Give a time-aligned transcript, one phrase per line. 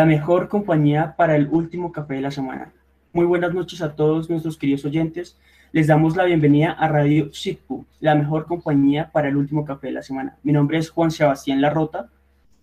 [0.00, 2.72] la mejor compañía para el último café de la semana.
[3.12, 5.36] Muy buenas noches a todos nuestros queridos oyentes.
[5.72, 9.92] Les damos la bienvenida a Radio SITPU, la mejor compañía para el último café de
[9.92, 10.38] la semana.
[10.42, 12.08] Mi nombre es Juan Sebastián Larrota.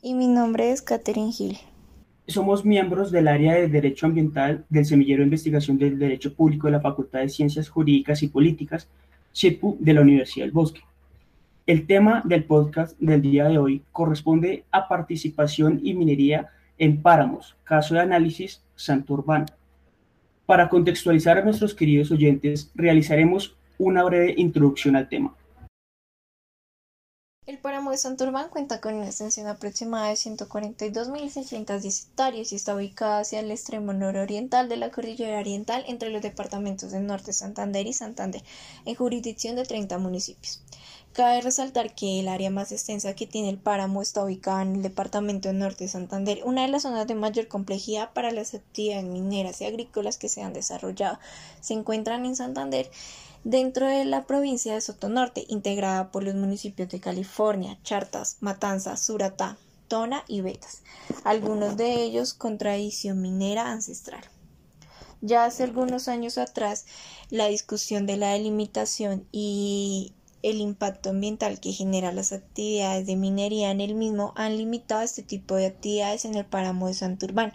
[0.01, 1.59] Y mi nombre es Catherine Gil.
[2.27, 6.71] Somos miembros del área de Derecho Ambiental del Semillero de Investigación del Derecho Público de
[6.71, 8.89] la Facultad de Ciencias Jurídicas y Políticas,
[9.33, 10.81] SITPU, de la Universidad del Bosque.
[11.67, 17.55] El tema del podcast del día de hoy corresponde a participación y minería en páramos,
[17.63, 19.45] caso de análisis Santurbán.
[20.45, 25.35] Para contextualizar a nuestros queridos oyentes, realizaremos una breve introducción al tema.
[27.47, 33.19] El páramo de Santurbán cuenta con una extensión aproximada de 142.610 hectáreas y está ubicada
[33.19, 37.93] hacia el extremo nororiental de la cordillera oriental entre los departamentos del norte Santander y
[37.93, 38.43] Santander,
[38.83, 40.61] en jurisdicción de 30 municipios.
[41.17, 44.81] Cabe resaltar que el área más extensa que tiene el páramo está ubicada en el
[44.83, 49.59] departamento norte de Santander, una de las zonas de mayor complejidad para las actividades mineras
[49.59, 51.17] y agrícolas que se han desarrollado.
[51.59, 52.91] Se encuentran en Santander
[53.43, 59.57] dentro de la provincia de Sotonorte, integrada por los municipios de California, Chartas, Matanzas, Suratá,
[59.87, 60.83] Tona y Betas,
[61.23, 64.23] algunos de ellos con tradición minera ancestral.
[65.21, 66.85] Ya hace algunos años atrás,
[67.31, 70.13] la discusión de la delimitación y
[70.49, 75.23] el impacto ambiental que genera las actividades de minería en el mismo han limitado este
[75.23, 77.53] tipo de actividades en el páramo de Santurbán,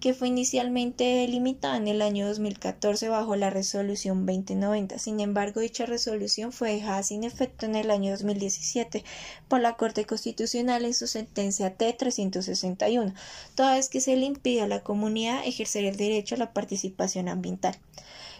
[0.00, 4.98] que fue inicialmente delimitada en el año 2014 bajo la resolución 2090.
[4.98, 9.04] Sin embargo, dicha resolución fue dejada sin efecto en el año 2017
[9.48, 13.14] por la Corte Constitucional en su sentencia T361,
[13.54, 17.28] toda vez que se le impide a la comunidad ejercer el derecho a la participación
[17.28, 17.76] ambiental.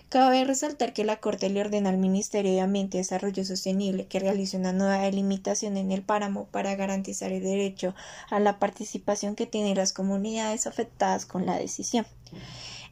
[0.09, 4.21] Cabe resaltar que la Corte le ordena al Ministerio de Ambiente y Desarrollo Sostenible que
[4.21, 7.95] realice una nueva delimitación en el páramo para garantizar el derecho
[8.31, 12.07] a la participación que tienen las comunidades afectadas con la decisión.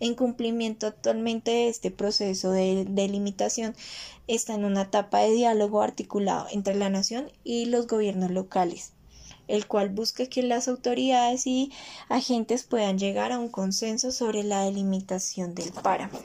[0.01, 3.77] En cumplimiento actualmente de este proceso de delimitación
[4.27, 8.95] está en una etapa de diálogo articulado entre la nación y los gobiernos locales
[9.49, 11.73] el cual busca que las autoridades y
[12.09, 16.19] agentes puedan llegar a un consenso sobre la delimitación del páramo.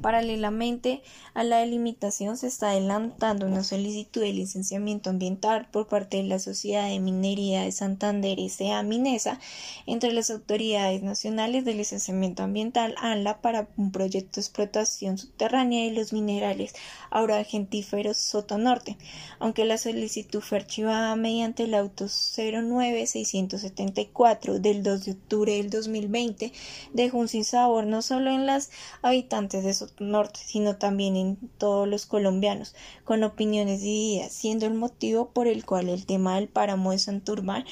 [0.00, 1.02] Paralelamente
[1.34, 6.38] a la delimitación se está adelantando una solicitud de licenciamiento ambiental por parte de la
[6.38, 8.82] Sociedad de Minería de Santander S.A.
[8.82, 9.38] Minesa
[9.86, 15.92] entre las autoridades nacionales de licenciamiento ambiental ANLA para un proyecto de explotación subterránea de
[15.92, 16.74] los minerales
[17.10, 18.96] ahora gentíferos Soto Norte,
[19.38, 26.52] aunque la solicitud fue archivada mediante el auto 09674 del 2 de octubre del 2020
[26.92, 28.70] dejó un sinsabor no solo en las
[29.02, 35.30] habitantes de Norte, sino también en todos los colombianos, con opiniones divididas, siendo el motivo
[35.30, 37.64] por el cual el tema del páramo de Santurbán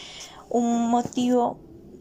[0.51, 1.61] un motivo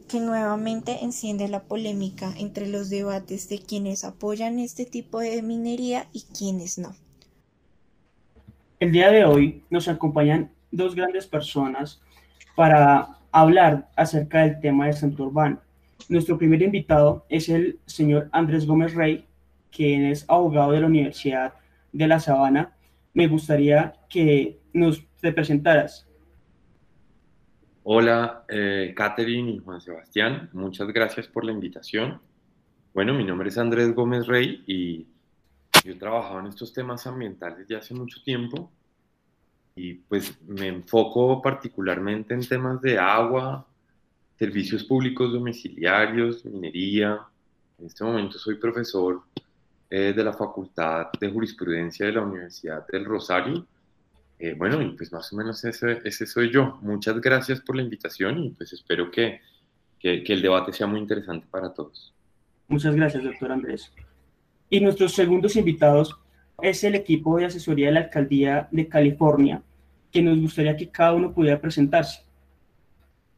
[0.10, 6.08] que nuevamente enciende la polémica entre los debates de quienes apoyan este tipo de minería
[6.12, 6.96] y quienes no.
[8.80, 12.02] El día de hoy nos acompañan dos grandes personas
[12.56, 15.60] para hablar acerca del tema de Santurbán.
[16.08, 19.26] Nuestro primer invitado es el señor Andrés Gómez Rey,
[19.72, 21.54] quien es abogado de la Universidad
[21.92, 22.76] de La Sabana,
[23.14, 26.08] me gustaría que nos te presentaras.
[27.84, 28.94] Hola, eh,
[29.28, 32.22] y Juan Sebastián, muchas gracias por la invitación.
[32.94, 35.08] Bueno, mi nombre es Andrés Gómez Rey y
[35.84, 38.72] yo he trabajado en estos temas ambientales ya hace mucho tiempo
[39.76, 43.66] y pues me enfoco particularmente en temas de agua,
[44.38, 47.20] servicios públicos domiciliarios, minería.
[47.78, 49.24] En este momento soy profesor
[49.92, 53.66] eh, de la Facultad de Jurisprudencia de la Universidad del Rosario.
[54.38, 56.78] Eh, bueno, y pues más o menos ese, ese, soy yo.
[56.82, 59.42] Muchas gracias por la invitación y pues espero que,
[60.00, 62.14] que, que el debate sea muy interesante para todos.
[62.68, 63.92] Muchas gracias, doctor Andrés.
[64.70, 66.16] Y nuestros segundos invitados
[66.62, 69.64] es el equipo de asesoría de la Alcaldía de California,
[70.12, 72.22] que nos gustaría que cada uno pudiera presentarse.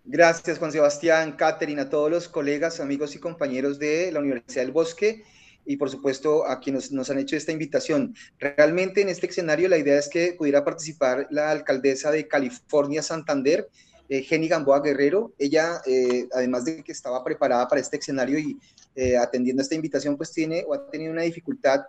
[0.03, 4.73] Gracias, Juan Sebastián, Catherine, a todos los colegas, amigos y compañeros de la Universidad del
[4.73, 5.23] Bosque
[5.65, 8.15] y por supuesto a quienes nos han hecho esta invitación.
[8.39, 13.69] Realmente en este escenario la idea es que pudiera participar la alcaldesa de California, Santander,
[14.09, 15.33] eh, Jenny Gamboa Guerrero.
[15.37, 18.57] Ella, eh, además de que estaba preparada para este escenario y
[18.93, 21.81] eh, atendiendo esta invitación, pues tiene o ha tenido una dificultad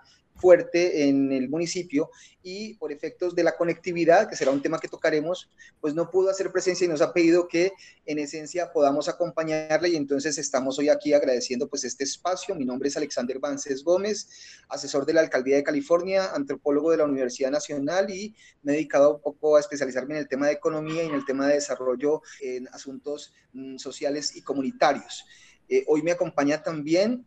[0.43, 2.11] fuerte en el municipio
[2.43, 5.49] y por efectos de la conectividad, que será un tema que tocaremos,
[5.81, 7.71] pues no pudo hacer presencia y nos ha pedido que
[8.06, 12.56] en esencia podamos acompañarle y entonces estamos hoy aquí agradeciendo pues este espacio.
[12.56, 14.29] Mi nombre es Alexander Vances Gómez,
[14.69, 18.35] asesor de la Alcaldía de California, antropólogo de la Universidad Nacional y
[18.65, 21.25] me he dedicado un poco a especializarme en el tema de economía y en el
[21.25, 25.25] tema de desarrollo en asuntos mm, sociales y comunitarios.
[25.69, 27.25] Eh, hoy me acompaña también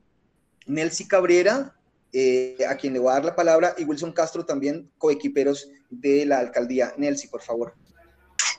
[0.66, 1.76] Nelcy Cabrera,
[2.18, 6.26] eh, a quien le voy a dar la palabra, y Wilson Castro también, coequiperos de
[6.26, 6.94] la alcaldía.
[6.96, 7.74] Nelcy, por favor.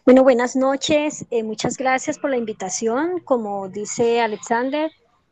[0.05, 1.25] Bueno, buenas noches.
[1.31, 3.21] Eh, muchas gracias por la invitación.
[3.25, 4.91] Como dice Alexander,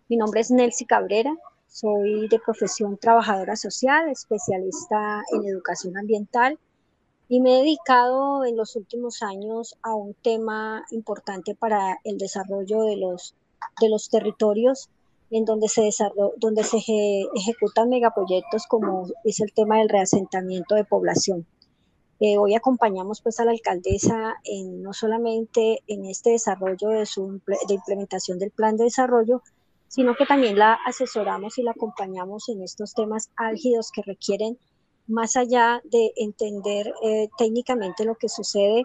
[0.09, 1.37] mi nombre es Nelcy Cabrera.
[1.69, 6.59] Soy de profesión trabajadora social, especialista en educación ambiental
[7.29, 12.83] y me he dedicado en los últimos años a un tema importante para el desarrollo
[12.83, 13.35] de los,
[13.81, 14.89] de los territorios
[15.37, 15.91] en donde se,
[16.37, 16.79] donde se
[17.35, 21.45] ejecutan megaproyectos como es el tema del reasentamiento de población.
[22.21, 27.41] Eh, hoy acompañamos pues a la alcaldesa en, no solamente en este desarrollo de, su,
[27.67, 29.43] de implementación del plan de desarrollo,
[29.89, 34.57] sino que también la asesoramos y la acompañamos en estos temas álgidos que requieren,
[35.09, 38.85] más allá de entender eh, técnicamente lo que sucede,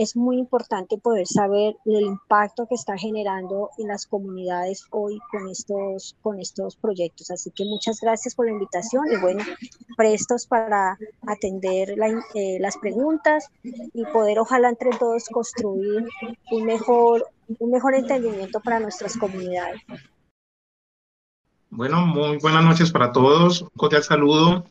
[0.00, 5.46] es muy importante poder saber el impacto que está generando en las comunidades hoy con
[5.50, 7.30] estos, con estos proyectos.
[7.30, 9.44] Así que muchas gracias por la invitación y bueno,
[9.98, 11.90] prestos para atender
[12.34, 16.08] eh, las preguntas y poder ojalá entre todos construir
[16.50, 17.26] un mejor,
[17.58, 19.82] un mejor entendimiento para nuestras comunidades.
[21.68, 23.60] Bueno, muy buenas noches para todos.
[23.60, 24.64] Un cordial saludo.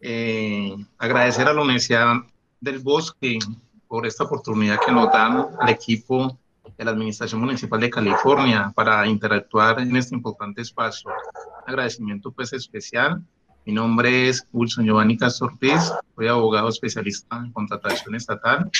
[0.00, 2.14] Eh, agradecer a la Universidad
[2.62, 3.38] del Bosque
[3.90, 6.38] por esta oportunidad que nos dan al equipo
[6.78, 11.10] de la Administración Municipal de California para interactuar en este importante espacio.
[11.10, 13.20] Un agradecimiento pues especial.
[13.66, 18.70] Mi nombre es Wilson Giovanni Castro Ortiz, soy abogado especialista en contratación estatal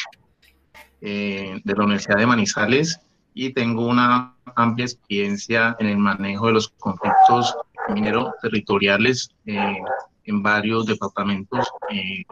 [1.01, 3.01] eh, de la Universidad de Manizales
[3.35, 7.57] y tengo una amplia experiencia en el manejo de los conflictos
[7.93, 9.77] mineros territoriales eh,
[10.23, 12.23] en varios departamentos eh,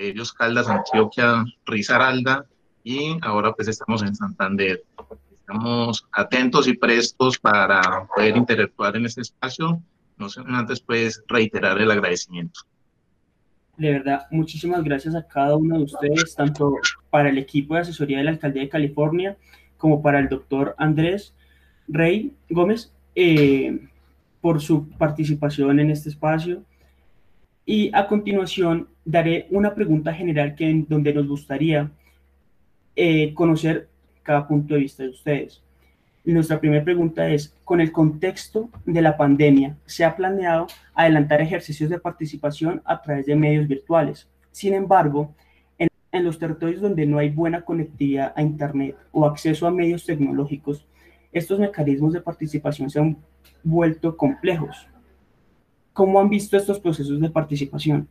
[0.00, 2.46] ellos Caldas, Antioquia, Risaralda
[2.82, 4.82] y ahora pues estamos en Santander.
[5.30, 9.82] Estamos atentos y prestos para poder interactuar en este espacio.
[10.16, 12.60] No sé, antes pues reiterar el agradecimiento.
[13.76, 16.76] De verdad, muchísimas gracias a cada uno de ustedes, tanto
[17.08, 19.36] para el equipo de asesoría de la Alcaldía de California
[19.78, 21.34] como para el doctor Andrés
[21.88, 23.88] Rey Gómez eh,
[24.40, 26.62] por su participación en este espacio.
[27.72, 31.88] Y a continuación daré una pregunta general que, donde nos gustaría
[32.96, 33.88] eh, conocer
[34.24, 35.62] cada punto de vista de ustedes.
[36.24, 41.88] Nuestra primera pregunta es, con el contexto de la pandemia, ¿se ha planeado adelantar ejercicios
[41.90, 44.28] de participación a través de medios virtuales?
[44.50, 45.32] Sin embargo,
[45.78, 50.04] en, en los territorios donde no hay buena conectividad a Internet o acceso a medios
[50.04, 50.88] tecnológicos,
[51.30, 53.16] estos mecanismos de participación se han
[53.62, 54.88] vuelto complejos.
[56.00, 58.08] ¿Cómo han visto estos procesos de participación?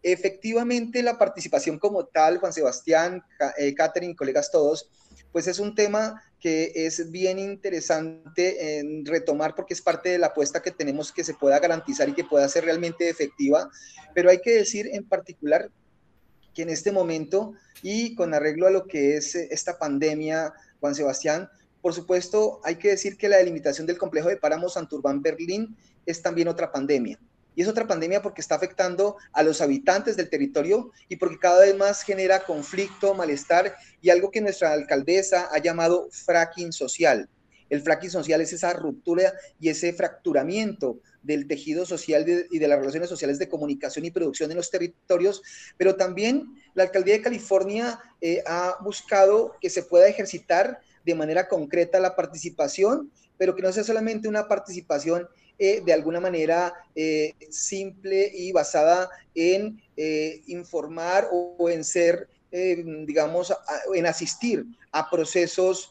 [0.00, 3.24] Efectivamente, la participación como tal, Juan Sebastián,
[3.58, 4.88] eh, Catherine, colegas todos,
[5.32, 10.28] pues es un tema que es bien interesante en retomar porque es parte de la
[10.28, 13.68] apuesta que tenemos que se pueda garantizar y que pueda ser realmente efectiva,
[14.14, 15.68] pero hay que decir en particular
[16.54, 21.48] que en este momento y con arreglo a lo que es esta pandemia, Juan Sebastián,
[21.80, 26.22] por supuesto, hay que decir que la delimitación del complejo de páramo Santurbán Berlín es
[26.22, 27.18] también otra pandemia.
[27.54, 31.60] Y es otra pandemia porque está afectando a los habitantes del territorio y porque cada
[31.60, 37.28] vez más genera conflicto, malestar y algo que nuestra alcaldesa ha llamado fracking social.
[37.68, 42.78] El fracking social es esa ruptura y ese fracturamiento del tejido social y de las
[42.78, 45.42] relaciones sociales de comunicación y producción en los territorios,
[45.76, 51.48] pero también la alcaldía de California eh, ha buscado que se pueda ejercitar de manera
[51.48, 55.26] concreta la participación, pero que no sea solamente una participación
[55.58, 63.52] eh, de alguna manera eh, simple y basada en eh, informar o, en ser, digamos,
[63.94, 65.90] en asistir a procesos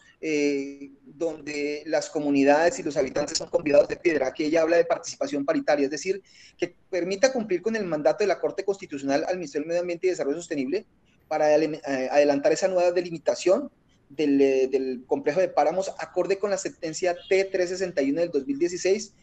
[1.05, 4.27] donde las comunidades y los habitantes son convidados de piedra.
[4.27, 6.23] Aquí ella habla de participación paritaria, es decir,
[6.57, 10.07] que permita cumplir con el mandato de la Corte Constitucional al Ministerio del Medio Ambiente
[10.07, 10.85] y Desarrollo Sostenible
[11.27, 13.69] para adelantar esa nueva delimitación
[14.09, 19.13] del, del, complejo de páramos acorde con la sentencia T361 del 2016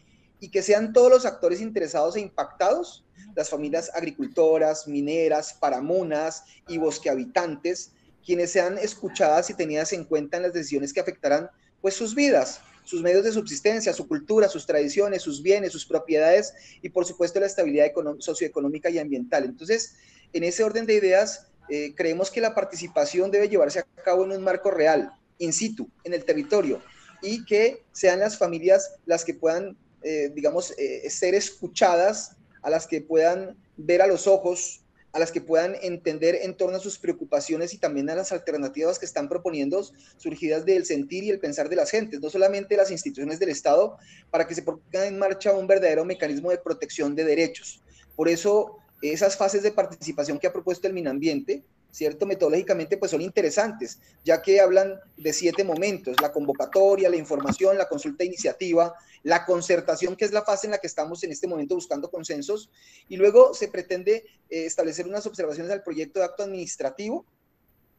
[0.41, 6.79] y que sean todos los actores interesados e impactados, las familias agricultoras, mineras, paramunas y
[6.79, 7.93] bosquehabitantes,
[8.25, 11.51] quienes sean escuchadas y tenidas en cuenta en las decisiones que afectarán
[11.81, 12.61] pues sus vidas.
[12.87, 17.41] sus medios de subsistencia, su cultura, sus tradiciones, sus bienes, sus propiedades y por supuesto
[17.41, 19.45] la estabilidad socioeconómica y ambiental.
[19.45, 19.97] Entonces,
[20.35, 24.33] en ese orden de ideas, eh, creemos que la participación debe llevarse a cabo en
[24.33, 26.83] un marco real, in situ, en el territorio,
[27.23, 32.87] y que sean las familias las que puedan, eh, digamos, eh, ser escuchadas, a las
[32.87, 36.99] que puedan ver a los ojos a las que puedan entender en torno a sus
[36.99, 41.69] preocupaciones y también a las alternativas que están proponiendo surgidas del sentir y el pensar
[41.69, 43.97] de las gentes, no solamente las instituciones del Estado,
[44.31, 47.81] para que se ponga en marcha un verdadero mecanismo de protección de derechos.
[48.17, 48.79] Por eso,
[49.13, 52.27] esas fases de participación que ha propuesto el Minambiente ¿cierto?
[52.27, 57.89] Metodológicamente, pues son interesantes, ya que hablan de siete momentos, la convocatoria, la información, la
[57.89, 61.77] consulta iniciativa, la concertación, que es la fase en la que estamos en este momento
[61.77, 62.69] buscando consensos,
[63.09, 67.25] y luego se pretende eh, establecer unas observaciones al proyecto de acto administrativo,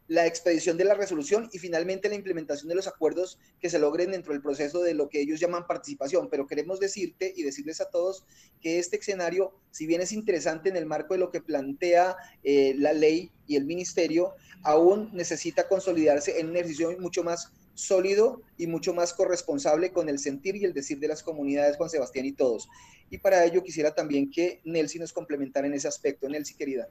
[0.08, 4.12] la expedición de la resolución y finalmente la implementación de los acuerdos que se logren
[4.12, 6.30] dentro del proceso de lo que ellos llaman participación.
[6.30, 8.26] Pero queremos decirte y decirles a todos
[8.62, 12.76] que este escenario, si bien es interesante en el marco de lo que plantea eh,
[12.78, 14.34] la ley y el ministerio,
[14.64, 20.20] aún necesita consolidarse en un ejercicio mucho más sólido y mucho más corresponsable con el
[20.20, 22.68] sentir y el decir de las comunidades, Juan Sebastián y todos.
[23.10, 26.28] Y para ello quisiera también que Nelsi nos complementara en ese aspecto.
[26.28, 26.90] Nelsi, querida.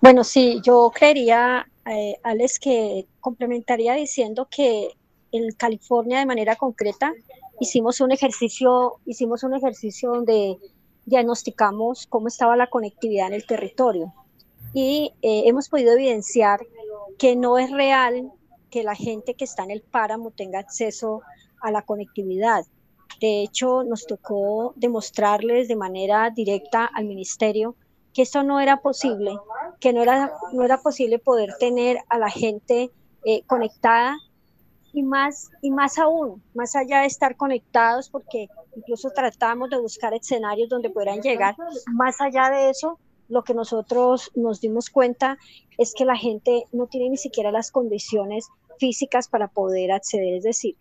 [0.00, 4.96] Bueno, sí, yo creería, eh, Alex, que complementaría diciendo que
[5.32, 7.12] en California de manera concreta
[7.60, 10.58] hicimos un ejercicio, hicimos un ejercicio donde
[11.06, 14.12] diagnosticamos cómo estaba la conectividad en el territorio
[14.72, 16.60] y eh, hemos podido evidenciar
[17.18, 18.32] que no es real
[18.70, 21.22] que la gente que está en el páramo tenga acceso
[21.60, 22.66] a la conectividad.
[23.20, 27.76] De hecho, nos tocó demostrarles de manera directa al ministerio
[28.14, 29.36] que esto no era posible,
[29.80, 32.90] que no era, no era posible poder tener a la gente
[33.24, 34.16] eh, conectada
[34.92, 40.14] y más, y más aún, más allá de estar conectados, porque incluso tratamos de buscar
[40.14, 41.56] escenarios donde pudieran llegar,
[41.92, 45.36] más allá de eso, lo que nosotros nos dimos cuenta
[45.78, 48.46] es que la gente no tiene ni siquiera las condiciones
[48.78, 50.34] físicas para poder acceder.
[50.34, 50.76] Es decir,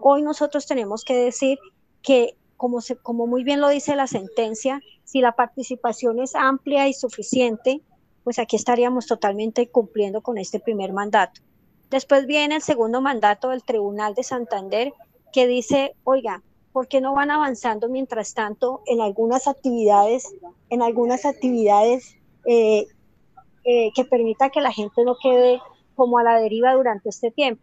[0.00, 1.58] hoy nosotros tenemos que decir
[2.02, 4.80] que, como, se, como muy bien lo dice la sentencia,
[5.12, 7.82] si la participación es amplia y suficiente,
[8.24, 11.42] pues aquí estaríamos totalmente cumpliendo con este primer mandato.
[11.90, 14.94] Después viene el segundo mandato del Tribunal de Santander
[15.30, 16.42] que dice, oiga,
[16.72, 20.34] ¿por qué no van avanzando mientras tanto en algunas actividades,
[20.70, 22.16] en algunas actividades
[22.46, 22.86] eh,
[23.64, 25.60] eh, que permita que la gente no quede
[25.94, 27.62] como a la deriva durante este tiempo?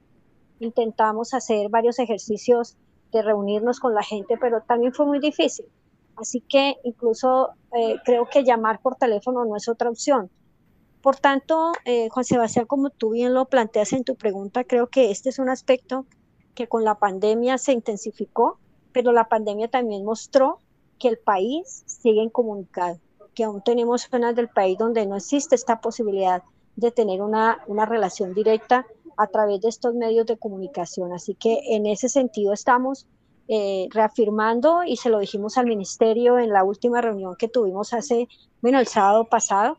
[0.59, 2.77] Intentamos hacer varios ejercicios
[3.11, 5.65] de reunirnos con la gente, pero también fue muy difícil.
[6.19, 10.29] Así que incluso eh, creo que llamar por teléfono no es otra opción.
[11.01, 15.11] Por tanto, eh, Juan Sebastián, como tú bien lo planteas en tu pregunta, creo que
[15.11, 16.05] este es un aspecto
[16.55, 18.59] que con la pandemia se intensificó,
[18.91, 20.59] pero la pandemia también mostró
[20.97, 22.99] que el país sigue incomunicado,
[23.33, 26.43] que aún tenemos zonas del país donde no existe esta posibilidad
[26.75, 28.85] de tener una, una relación directa
[29.15, 31.13] a través de estos medios de comunicación.
[31.13, 33.07] Así que en ese sentido estamos
[33.51, 38.27] eh, reafirmando y se lo dijimos al ministerio en la última reunión que tuvimos hace,
[38.61, 39.75] bueno, el sábado pasado,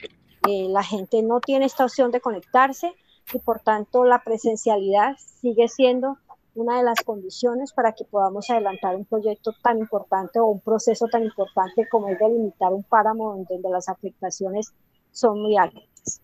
[0.49, 2.93] eh, la gente no tiene esta opción de conectarse
[3.33, 6.19] y por tanto la presencialidad sigue siendo
[6.55, 11.07] una de las condiciones para que podamos adelantar un proyecto tan importante o un proceso
[11.07, 14.73] tan importante como es delimitar un páramo donde las afectaciones
[15.13, 16.21] son muy altas.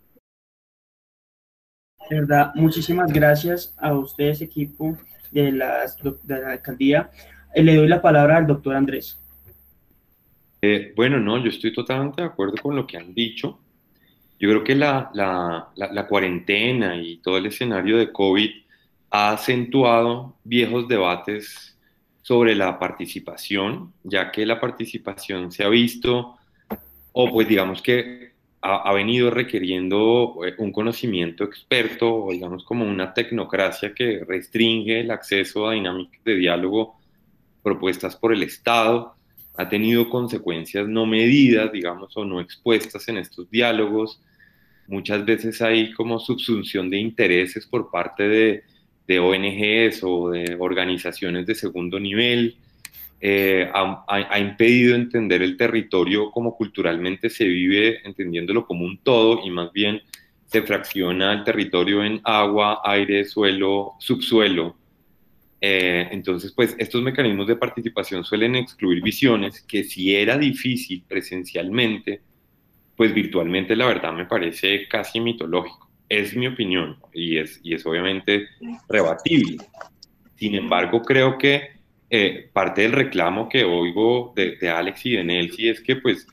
[2.10, 4.96] Verdad, muchísimas gracias a ustedes, equipo
[5.30, 7.10] de, las, de la alcaldía.
[7.56, 9.18] Eh, le doy la palabra al doctor Andrés.
[10.60, 13.58] Eh, bueno, no, yo estoy totalmente de acuerdo con lo que han dicho.
[14.38, 18.50] Yo creo que la, la, la, cuarentena y todo el escenario de COVID
[19.08, 21.74] ha acentuado viejos debates
[22.20, 26.36] sobre la participación, ya que la participación se ha visto,
[27.12, 32.84] o pues digamos que ha, ha, venido requiriendo eh, un conocimiento experto, o digamos como
[32.84, 36.96] una tecnocracia que restringe el acceso a dinámicas de diálogo
[37.66, 39.16] propuestas por el Estado,
[39.56, 44.20] ha tenido consecuencias no medidas, digamos, o no expuestas en estos diálogos.
[44.86, 48.62] Muchas veces hay como subsunción de intereses por parte de,
[49.08, 52.56] de ONGs o de organizaciones de segundo nivel.
[53.20, 59.40] Eh, ha, ha, impedido entender el territorio como culturalmente se vive, entendiéndolo como un todo
[59.44, 60.02] y más bien
[60.46, 64.76] se fracciona el territorio en agua, aire, suelo, subsuelo,
[65.60, 72.20] eh, entonces, pues estos mecanismos de participación suelen excluir visiones que si era difícil presencialmente,
[72.96, 75.86] pues virtualmente la verdad me parece casi mitológico.
[76.08, 78.48] es mi opinión y es, y es obviamente
[78.88, 79.56] rebatible.
[80.36, 81.75] Sin embargo, creo que
[82.08, 86.26] eh, parte del reclamo que oigo de, Alex y de Nelsi es que pues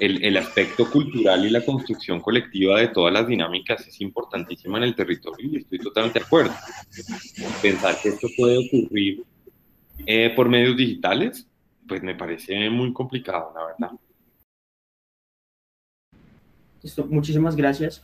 [0.00, 4.84] el, el, aspecto cultural y la construcción colectiva de todas las dinámicas es importantísima en
[4.84, 6.54] el territorio y estoy totalmente de acuerdo.
[7.60, 9.22] Pensar que esto puede ocurrir
[10.06, 11.46] eh, por medios digitales,
[11.86, 13.98] pues me parece muy complicado, la verdad.
[16.82, 18.02] Listo, muchísimas gracias.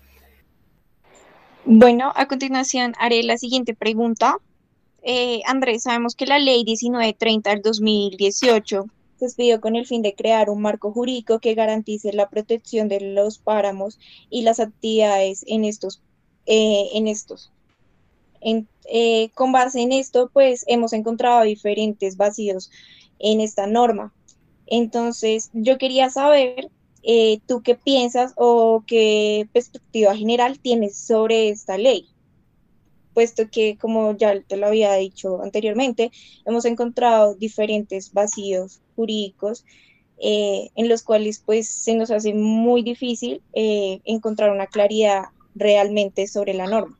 [1.64, 4.37] Bueno, a continuación haré la siguiente pregunta.
[5.06, 8.87] Eh, Andrés, sabemos que la ley 1930 del 2018
[9.18, 13.00] se expidió con el fin de crear un marco jurídico que garantice la protección de
[13.00, 13.99] los páramos
[14.30, 16.00] y las actividades en estos.
[16.46, 17.52] Eh, en estos.
[18.87, 22.70] Eh, con base en esto, pues hemos encontrado diferentes vacíos
[23.18, 24.12] en esta norma.
[24.66, 26.70] Entonces, yo quería saber
[27.06, 32.08] eh, ¿tú qué piensas o qué perspectiva general tienes sobre esta ley?
[33.14, 36.11] Puesto que, como ya te lo había dicho anteriormente,
[36.44, 39.64] hemos encontrado diferentes vacíos jurídicos
[40.21, 46.26] eh, en los cuales pues se nos hace muy difícil eh, encontrar una claridad realmente
[46.26, 46.97] sobre la norma.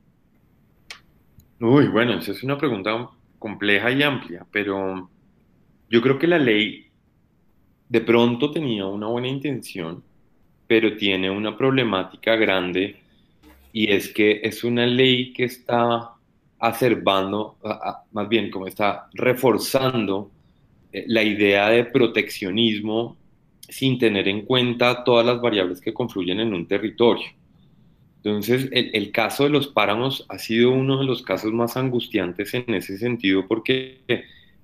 [1.61, 5.09] Uy, bueno, esa es una pregunta compleja y amplia, pero
[5.91, 6.87] yo creo que la ley
[7.89, 10.03] de pronto tenía una buena intención,
[10.67, 12.97] pero tiene una problemática grande
[13.75, 16.13] y es que es una ley que está
[16.61, 17.59] acervando,
[18.13, 20.31] más bien como está reforzando
[20.93, 23.17] eh, la idea de proteccionismo
[23.69, 27.27] sin tener en cuenta todas las variables que confluyen en un territorio.
[28.19, 32.55] Entonces, el, el, caso de los páramos ha sido uno de los casos más angustiantes
[32.55, 33.99] en ese sentido porque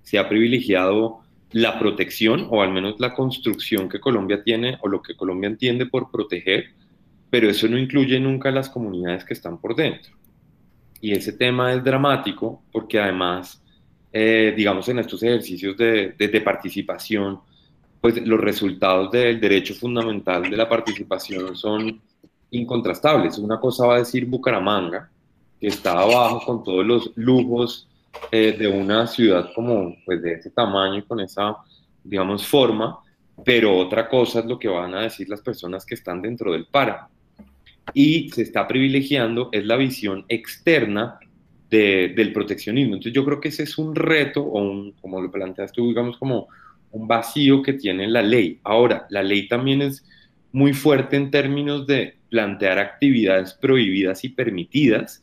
[0.02, 1.18] se ha privilegiado
[1.50, 5.86] la protección o al menos la construcción que Colombia tiene o lo que Colombia entiende
[5.86, 6.70] por proteger,
[7.30, 10.12] pero eso no incluye nunca las comunidades que están por dentro.
[11.00, 13.62] Y ese tema es dramático porque además,
[14.12, 17.40] eh, digamos, en estos ejercicios de, participación,
[18.00, 22.00] pues los resultados del derecho fundamental de la participación son
[22.50, 23.38] incontrastables.
[23.38, 25.08] Una cosa va a decir Bucaramanga,
[25.58, 27.86] que está abajo con todos los lujos
[28.32, 31.56] eh, de una ciudad como pues de ese tamaño y con esa,
[32.02, 32.98] digamos, forma,
[33.44, 36.66] pero otra cosa es lo que van a decir las personas que están dentro del
[36.66, 37.08] páramo.
[37.94, 41.18] Y se está privilegiando es la visión externa
[41.68, 42.94] de, del proteccionismo.
[42.94, 46.16] Entonces yo creo que ese es un reto, o un, como lo planteas tú, digamos,
[46.18, 46.48] como
[46.92, 48.58] un vacío que tiene la ley.
[48.64, 50.04] Ahora, la ley también es
[50.52, 55.22] muy fuerte en términos de plantear actividades prohibidas y permitidas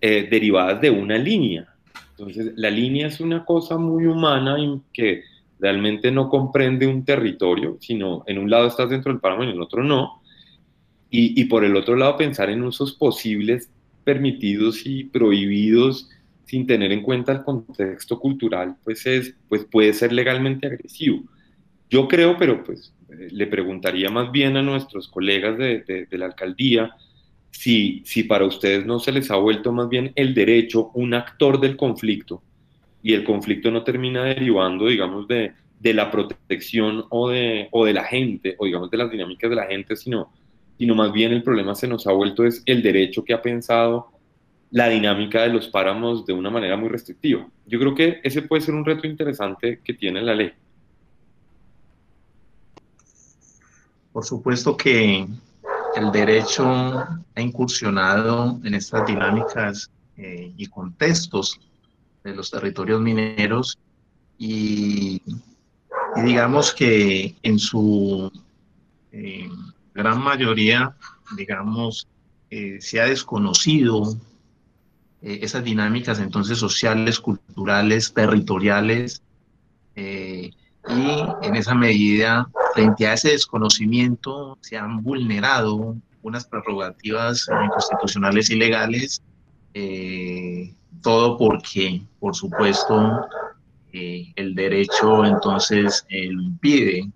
[0.00, 1.68] eh, derivadas de una línea.
[2.10, 5.22] Entonces, la línea es una cosa muy humana y que
[5.58, 9.52] realmente no comprende un territorio, sino en un lado estás dentro del páramo y en
[9.52, 10.21] el otro no.
[11.14, 13.70] Y, por el otro lado, pensar en usos posibles,
[14.02, 16.08] permitidos y prohibidos
[16.46, 21.22] sin tener en cuenta el contexto cultural, pues, es, pues puede ser legalmente agresivo.
[21.90, 26.18] Yo creo, pero pues eh, le preguntaría más bien a nuestros colegas de, de, de
[26.18, 26.96] la alcaldía,
[27.50, 31.60] si, si para ustedes no se les ha vuelto más bien el derecho un actor
[31.60, 32.42] del conflicto
[33.02, 37.92] y el conflicto no termina derivando, digamos, de, de la protección o de, o de
[37.92, 40.32] la gente, o digamos de las dinámicas de la gente, sino,
[40.78, 44.08] sino más bien el problema se nos ha vuelto es el derecho que ha pensado
[44.70, 47.46] la dinámica de los páramos de una manera muy restrictiva.
[47.66, 50.52] Yo creo que ese puede ser un reto interesante que tiene la ley.
[54.12, 55.26] Por supuesto que
[55.94, 61.60] el derecho ha incursionado en estas dinámicas eh, y contextos
[62.24, 63.78] de los territorios mineros
[64.38, 65.20] y,
[66.24, 68.30] digamos que en su
[69.12, 69.48] eh,
[69.94, 70.94] gran mayoría,
[71.36, 72.06] digamos,
[72.50, 74.16] eh, se ha desconocido
[75.22, 79.22] esas dinámicas entonces sociales, culturales, territoriales,
[79.94, 88.56] y en esa medida frente a ese desconocimiento se han vulnerado unas prerrogativas constitucionales y
[88.56, 89.22] legales,
[89.74, 93.26] eh, todo porque, por supuesto,
[93.92, 97.08] eh, el derecho entonces eh, lo impide.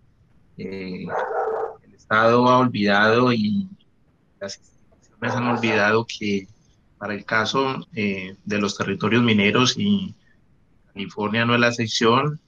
[2.06, 3.68] Estado ha olvidado y
[4.40, 6.46] las instituciones han olvidado que
[6.98, 10.14] para el caso de los territorios mineros y
[10.94, 12.38] California no es la excepción,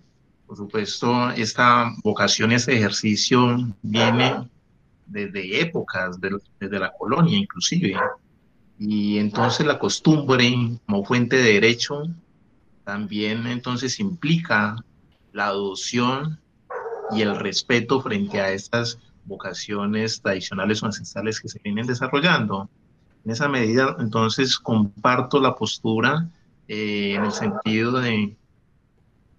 [0.47, 4.49] por supuesto, esta vocación, ese ejercicio viene
[5.07, 7.97] desde épocas, desde la colonia inclusive.
[8.79, 12.05] Y entonces la costumbre como fuente de derecho
[12.85, 14.77] también entonces implica
[15.33, 16.39] la adopción
[17.11, 22.69] y el respeto frente a estas vocaciones tradicionales o ancestrales que se vienen desarrollando.
[23.25, 26.29] En esa medida, entonces, comparto la postura
[26.67, 28.37] eh, en el sentido de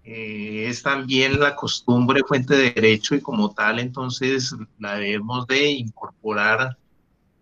[0.04, 5.70] eh, es también la costumbre fuente de derecho y como tal, entonces la debemos de
[5.72, 6.76] incorporar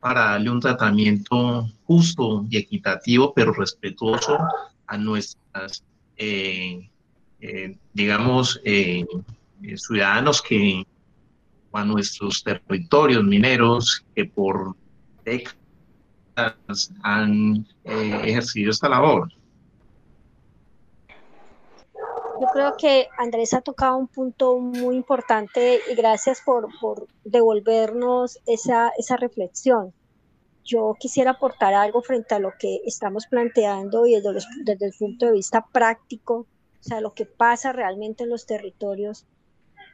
[0.00, 4.38] para darle un tratamiento justo y equitativo, pero respetuoso
[4.86, 5.84] a nuestras,
[6.16, 6.88] eh,
[7.92, 8.60] digamos,
[9.76, 10.86] ciudadanos que
[11.72, 14.74] a nuestros territorios mineros que por
[15.24, 19.28] décadas han eh, ejercido esta labor.
[22.40, 28.38] Yo creo que Andrés ha tocado un punto muy importante y gracias por, por devolvernos
[28.46, 29.92] esa, esa reflexión.
[30.64, 35.26] Yo quisiera aportar algo frente a lo que estamos planteando y desde, desde el punto
[35.26, 36.46] de vista práctico,
[36.80, 39.26] o sea, lo que pasa realmente en los territorios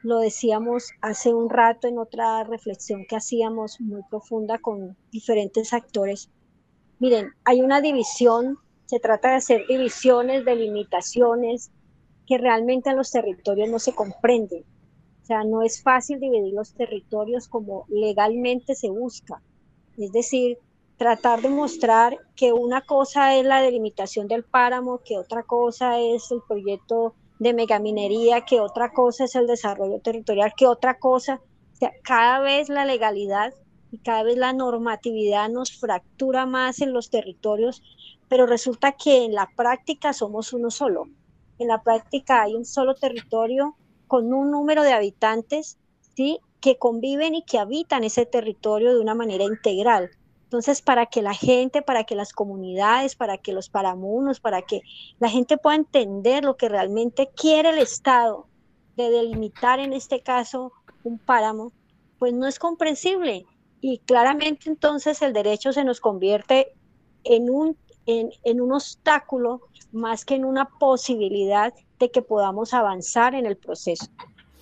[0.05, 6.29] lo decíamos hace un rato en otra reflexión que hacíamos muy profunda con diferentes actores.
[6.99, 11.71] Miren, hay una división, se trata de hacer divisiones, delimitaciones,
[12.27, 14.63] que realmente en los territorios no se comprenden.
[15.23, 19.41] O sea, no es fácil dividir los territorios como legalmente se busca.
[19.97, 20.59] Es decir,
[20.97, 26.31] tratar de mostrar que una cosa es la delimitación del páramo, que otra cosa es
[26.31, 31.41] el proyecto de megaminería, que otra cosa es el desarrollo territorial, que otra cosa,
[32.03, 33.53] cada vez la legalidad
[33.91, 37.83] y cada vez la normatividad nos fractura más en los territorios,
[38.27, 41.07] pero resulta que en la práctica somos uno solo.
[41.59, 43.75] En la práctica hay un solo territorio
[44.07, 45.77] con un número de habitantes,
[46.15, 46.39] ¿sí?
[46.61, 50.09] que conviven y que habitan ese territorio de una manera integral.
[50.45, 54.81] Entonces, para que la gente, para que las comunidades, para que los paramunos, para que
[55.19, 58.47] la gente pueda entender lo que realmente quiere el Estado
[58.95, 60.71] de delimitar en este caso
[61.03, 61.73] un páramo,
[62.19, 63.45] pues no es comprensible.
[63.81, 66.73] Y claramente entonces el derecho se nos convierte
[67.23, 73.33] en un, en, en un obstáculo más que en una posibilidad de que podamos avanzar
[73.33, 74.05] en el proceso.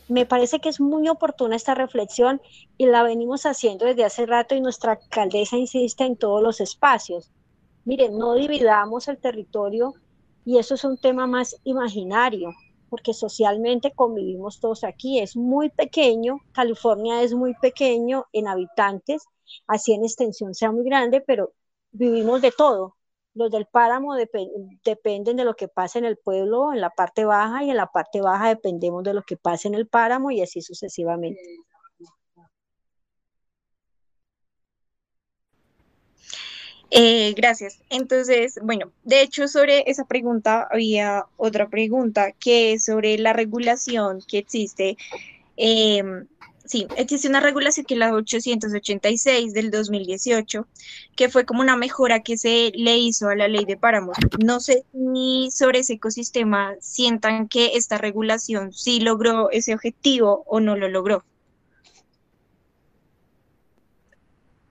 [0.09, 2.41] Me parece que es muy oportuna esta reflexión
[2.77, 7.31] y la venimos haciendo desde hace rato y nuestra alcaldesa insiste en todos los espacios.
[7.85, 9.93] Miren, no dividamos el territorio
[10.45, 12.49] y eso es un tema más imaginario,
[12.89, 15.19] porque socialmente convivimos todos aquí.
[15.19, 19.23] Es muy pequeño, California es muy pequeño en habitantes,
[19.67, 21.53] así en extensión sea muy grande, pero
[21.91, 22.95] vivimos de todo
[23.35, 27.63] los del páramo dependen de lo que pasa en el pueblo, en la parte baja,
[27.63, 30.61] y en la parte baja dependemos de lo que pasa en el páramo y así
[30.61, 31.41] sucesivamente.
[36.95, 37.81] Eh, gracias.
[37.89, 44.19] Entonces, bueno, de hecho sobre esa pregunta había otra pregunta que es sobre la regulación
[44.27, 44.95] que existe
[45.57, 46.27] em,
[46.73, 50.67] sí, existe una regulación que es la 886 del 2018,
[51.15, 54.17] que fue como una mejora que se le hizo a la ley de páramos.
[54.43, 60.59] No sé ni sobre ese ecosistema sientan que esta regulación sí logró ese objetivo o
[60.59, 61.23] no lo logró.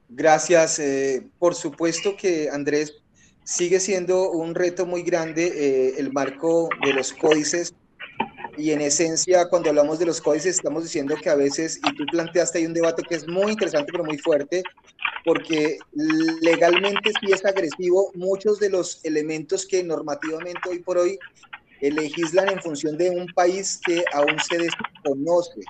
[0.08, 0.80] Gracias.
[0.80, 2.94] Eh, por supuesto que Andrés
[3.44, 7.74] sigue siendo un reto muy grande eh, el marco de los códices
[8.56, 12.04] y en esencia cuando hablamos de los códices estamos diciendo que a veces, y tú
[12.10, 14.62] planteaste ahí un debate que es muy interesante pero muy fuerte,
[15.24, 15.78] porque
[16.40, 21.18] legalmente sí es agresivo muchos de los elementos que normativamente hoy por hoy
[21.80, 25.60] legislan en función de un país que aún se desconoce,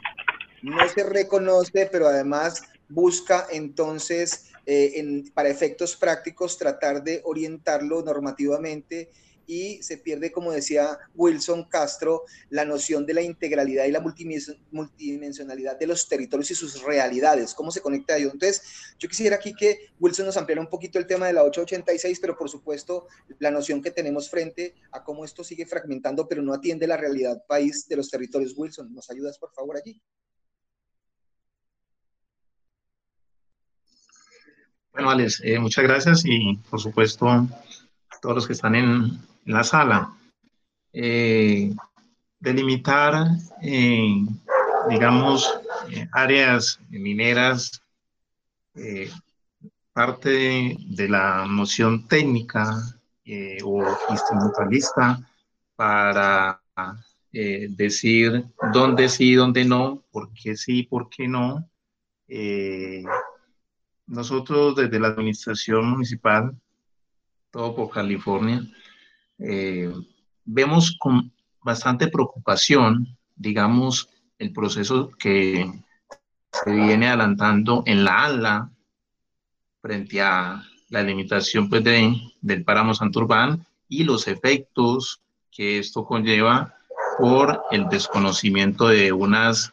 [0.62, 9.10] no se reconoce, pero además busca entonces eh, para efectos prácticos tratar de orientarlo normativamente
[9.46, 15.78] y se pierde, como decía Wilson Castro, la noción de la integralidad y la multidimensionalidad
[15.78, 18.31] de los territorios y sus realidades, cómo se conecta a ello.
[18.33, 18.62] Entonces,
[18.98, 22.37] yo quisiera aquí que Wilson nos ampliara un poquito el tema de la 886, pero
[22.37, 23.07] por supuesto
[23.38, 27.44] la noción que tenemos frente a cómo esto sigue fragmentando, pero no atiende la realidad
[27.46, 28.55] país de los territorios.
[28.57, 30.00] Wilson, ¿nos ayudas por favor allí?
[34.92, 37.48] Bueno, Alex, eh, muchas gracias y por supuesto
[38.20, 40.14] todos los que están en, la sala.
[40.92, 41.74] Eh,
[42.38, 43.28] delimitar,
[43.62, 44.26] eh,
[44.90, 45.50] digamos,
[45.90, 47.83] eh, áreas mineras,
[49.92, 52.66] parte de, la noción técnica
[53.64, 55.20] o instrumentalista
[55.76, 56.59] para
[57.31, 61.68] decir dónde sí, dónde no, por qué sí, por qué no.
[64.07, 66.57] nosotros desde la administración municipal,
[67.50, 68.66] todo por California,
[69.38, 69.92] eh,
[70.44, 75.70] vemos con bastante preocupación, digamos, el proceso que
[76.52, 78.70] se viene adelantando en la ALA
[79.80, 86.74] frente a la limitación pues, de, del páramo Santurbán y los efectos que esto conlleva
[87.18, 89.72] por el desconocimiento de unas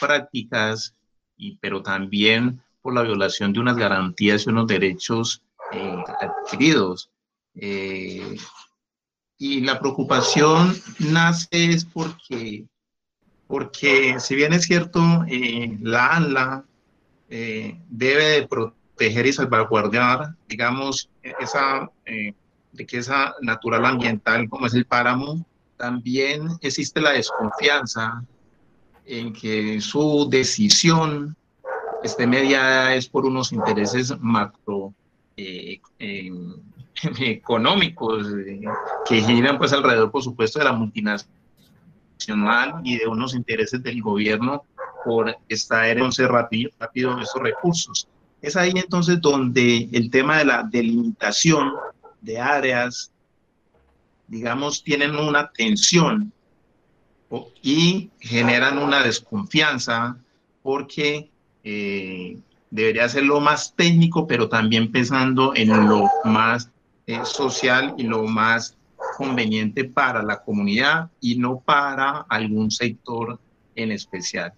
[0.00, 0.94] prácticas,
[1.36, 5.42] y, pero también por la violación de unas garantías y unos derechos
[5.72, 7.10] eh, adquiridos.
[7.54, 8.36] Eh,
[9.38, 12.66] y la preocupación nace es porque,
[13.46, 16.64] porque si bien es cierto, eh, la ANLA
[17.28, 21.90] debe de proteger y salvaguardar, digamos, esa
[22.72, 25.44] riqueza natural ambiental como es el páramo,
[25.76, 28.24] también existe la desconfianza
[29.06, 31.36] en que su decisión
[32.02, 34.92] esté mediada es por unos intereses macro
[35.36, 35.80] eh,
[37.20, 38.60] económicos eh,
[39.08, 41.28] que giran pues alrededor, por supuesto, de la multinacional
[42.84, 44.62] y de unos intereses del gobierno
[45.04, 48.08] por extraer entonces rápido, rápido estos recursos.
[48.42, 51.72] Es ahí entonces donde el tema de la delimitación
[52.20, 53.12] de áreas
[54.28, 56.32] digamos, tienen una tensión
[57.62, 60.16] y generan una desconfianza
[60.62, 61.30] porque
[61.64, 62.38] eh,
[62.70, 66.70] debería ser lo más técnico, pero también pensando en lo más
[67.08, 68.76] eh, social y lo más
[69.16, 73.40] conveniente para la comunidad y no para algún sector
[73.74, 74.52] en especial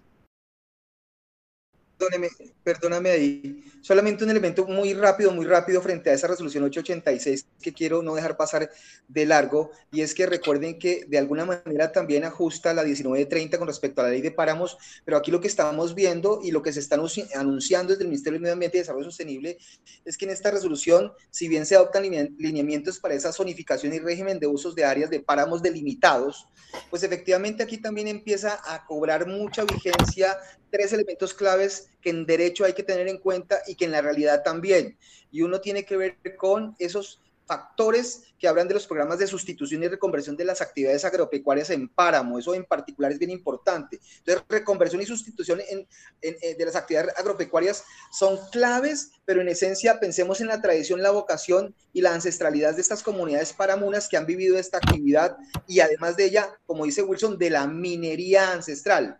[2.70, 7.72] perdóname ahí, solamente un elemento muy rápido, muy rápido frente a esa resolución 886 que
[7.72, 8.70] quiero no dejar pasar
[9.08, 13.66] de largo, y es que recuerden que de alguna manera también ajusta la 1930 con
[13.66, 16.72] respecto a la ley de páramos, pero aquí lo que estamos viendo y lo que
[16.72, 16.94] se está
[17.34, 19.58] anunciando desde el Ministerio del Medio Ambiente y Desarrollo Sostenible
[20.04, 24.38] es que en esta resolución, si bien se adoptan lineamientos para esa zonificación y régimen
[24.38, 26.46] de usos de áreas de páramos delimitados,
[26.88, 30.36] pues efectivamente aquí también empieza a cobrar mucha vigencia
[30.70, 34.02] tres elementos claves que en derecho hay que tener en cuenta y que en la
[34.02, 34.96] realidad también.
[35.30, 39.82] Y uno tiene que ver con esos factores que hablan de los programas de sustitución
[39.82, 42.38] y reconversión de las actividades agropecuarias en páramo.
[42.38, 43.98] Eso en particular es bien importante.
[44.18, 45.84] Entonces, reconversión y sustitución en,
[46.22, 47.82] eh, de las actividades agropecuarias
[48.12, 52.82] son claves, pero en esencia pensemos en la tradición, la vocación y la ancestralidad de
[52.82, 55.36] estas comunidades paramunas que han vivido esta actividad
[55.66, 59.18] y además de ella, como dice Wilson, de la minería ancestral.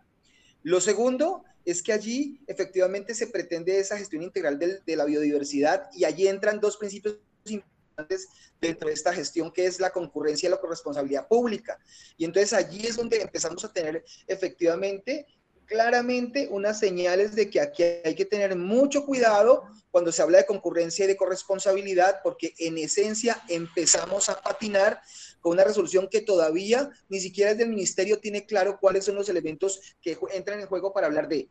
[0.63, 6.05] Lo segundo es que allí efectivamente se pretende esa gestión integral de, la biodiversidad y
[6.05, 8.27] allí entran dos principios importantes
[8.59, 11.79] dentro de esta gestión que es la concurrencia y la corresponsabilidad pública.
[12.17, 15.25] Y entonces allí es donde empezamos a tener efectivamente
[15.65, 20.45] claramente unas señales de que aquí hay que tener mucho cuidado cuando se habla de
[20.45, 25.01] concurrencia y de corresponsabilidad, porque en esencia empezamos a patinar
[25.41, 29.27] con una resolución que todavía ni siquiera desde el ministerio tiene claro cuáles son los
[29.27, 31.49] elementos que entran en juego para hablar de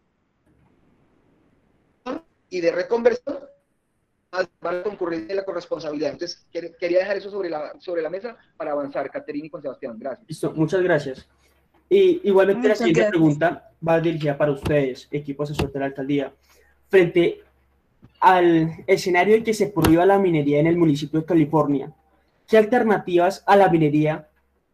[2.49, 3.39] y de reconversión
[4.61, 6.13] para concurrencia y la corresponsabilidad.
[6.13, 9.99] Entonces, quería dejar eso sobre la, sobre la mesa para avanzar, Caterina y con Sebastián.
[9.99, 10.29] Gracias.
[10.29, 11.29] Listo, muchas gracias.
[11.89, 16.33] Y igualmente la siguiente pregunta va dirigida para ustedes, equipo asesor de la alcaldía.
[16.89, 17.41] Frente
[18.21, 21.93] al escenario en que se prohíba la minería en el municipio de California,
[22.51, 24.29] ¿qué alternativas a la minería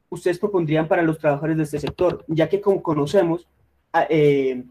[0.08, 2.24] ustedes propondrían para los trabajadores de este sector?
[2.26, 3.46] Ya que como conocemos,
[4.08, 4.64] eh,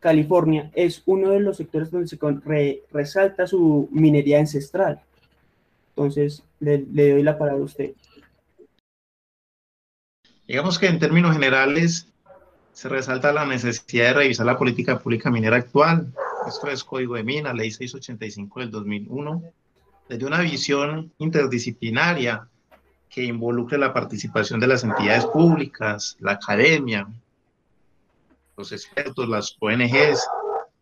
[0.00, 2.18] California es uno de los sectores donde se
[2.90, 5.00] resalta su minería ancestral.
[5.90, 7.92] Entonces, le, doy la palabra a usted.
[10.46, 12.08] Digamos que en términos generales
[12.72, 16.12] se resalta la necesidad de revisar la política pública minera actual.
[16.46, 19.42] Esto es Código de Minas, Ley 685 del 2001
[20.08, 22.48] desde una visión interdisciplinaria
[23.08, 27.06] que involucre la participación de las entidades públicas, la academia,
[28.56, 30.26] los expertos, las ONGs,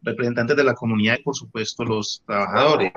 [0.02, 2.92] representantes de la comunidad y por supuesto los trabajadores.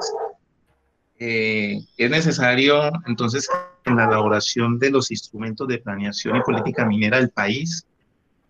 [1.19, 3.49] Eh, es necesario entonces
[3.85, 7.85] en la elaboración de los instrumentos de planeación y política minera del país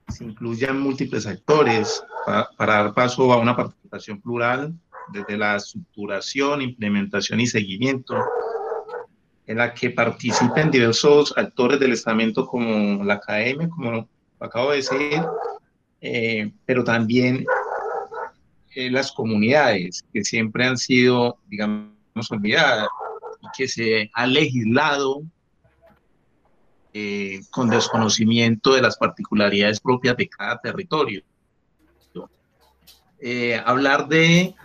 [0.07, 4.73] se incluyan múltiples actores para dar paso a una participación plural
[5.11, 8.15] desde la estructuración, implementación y seguimiento,
[9.49, 14.07] en la que participen diversos actores del estamento como la academia, como
[14.39, 15.23] acabo de decir,
[16.01, 17.45] eh, pero también
[18.75, 21.91] eh, las comunidades que siempre han sido, digamos,
[22.29, 22.87] olvidadas
[23.41, 25.23] y que se ha legislado
[26.93, 31.23] eh, con desconocimiento de las particularidades propias de cada territorio.
[33.65, 34.55] hablar de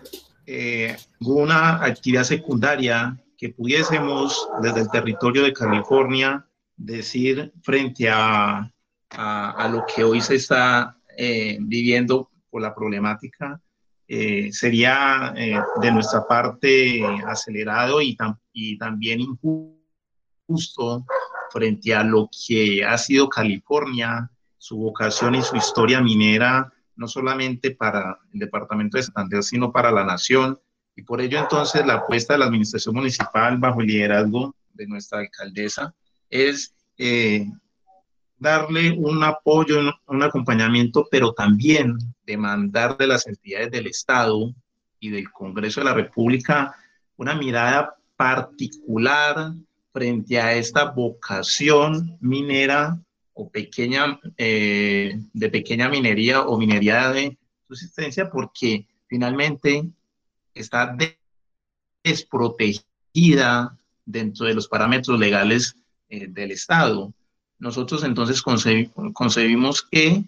[0.46, 8.70] eh, una actividad secundaria que pudiésemos desde el territorio de California decir frente a,
[9.11, 13.61] a, lo que hoy se está eh, viviendo por la problemática
[14.07, 18.16] eh, sería eh, de nuestra parte acelerado y,
[18.52, 21.07] y también injusto
[21.50, 27.72] frente a lo que ha sido California, su vocación y su historia minera, no solamente
[27.72, 30.59] para el departamento de Santander, sino para la nación.
[30.96, 35.20] Y por ello entonces la apuesta de la administración municipal bajo el liderazgo de nuestra
[35.20, 35.94] alcaldesa
[36.30, 37.46] es eh,
[38.37, 44.52] darle un apoyo, un acompañamiento, pero también demandar de las entidades del Estado
[45.00, 46.74] y del Congreso de la República
[47.16, 49.52] una mirada particular
[49.92, 52.98] frente a esta vocación minera
[53.35, 59.85] o pequeña, eh, de pequeña minería o minería de subsistencia, porque finalmente
[60.55, 60.97] está
[62.03, 65.77] desprotegida dentro de los parámetros legales
[66.09, 67.12] eh, del Estado.
[67.59, 70.25] Nosotros entonces concebimos que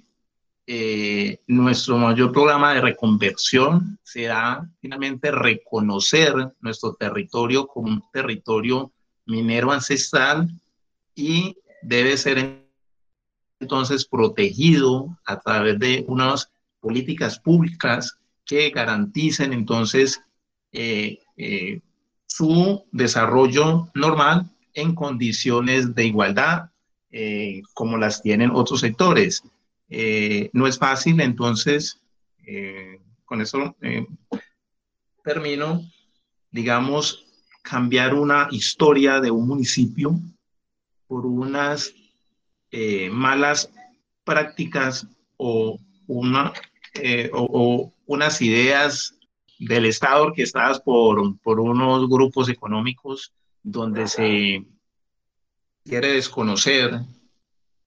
[0.68, 8.90] eh, nuestro mayor programa de reconversión será finalmente reconocer nuestro territorio como un territorio
[9.26, 10.48] minero ancestral
[11.14, 12.65] y debe ser
[13.60, 20.20] entonces protegido a través de unas políticas públicas que garanticen entonces
[20.72, 21.80] eh, eh,
[22.26, 26.70] su desarrollo normal en condiciones de igualdad
[27.10, 29.42] eh, como las tienen otros sectores.
[30.52, 32.00] no es fácil, entonces,
[33.24, 33.76] con eso
[35.24, 35.82] termino,
[36.50, 37.24] digamos,
[37.62, 40.20] cambiar una historia de un municipio
[41.08, 41.92] por unas
[43.10, 43.70] malas
[44.24, 46.52] prácticas o, una,
[47.32, 49.14] o, unas ideas
[49.58, 54.64] del Estado orquestadas por, por unos grupos económicos donde se
[55.84, 57.00] quiere desconocer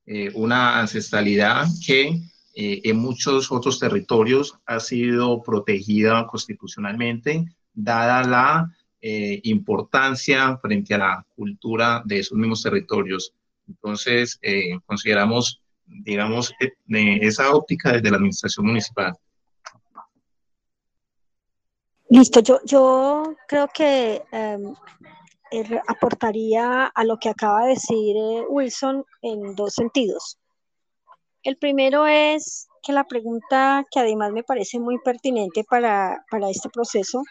[0.06, 2.19] eh, una ancestralidad que
[2.56, 10.97] eh, en muchos otros territorios ha sido protegida constitucionalmente, dada la eh, importancia frente a
[10.97, 13.34] la cultura de esos mismos territorios.
[13.69, 14.39] Entonces,
[14.86, 16.51] consideramos, digamos,
[16.89, 19.15] esa óptica desde la administración municipal.
[22.10, 24.73] Listo, yo, yo creo que em,
[25.51, 30.39] eh, aportaría a lo que acaba de decir eh, Wilson en dos sentidos.
[31.43, 36.69] El primero es que la pregunta que además me parece muy pertinente para, para este
[36.69, 37.21] proceso,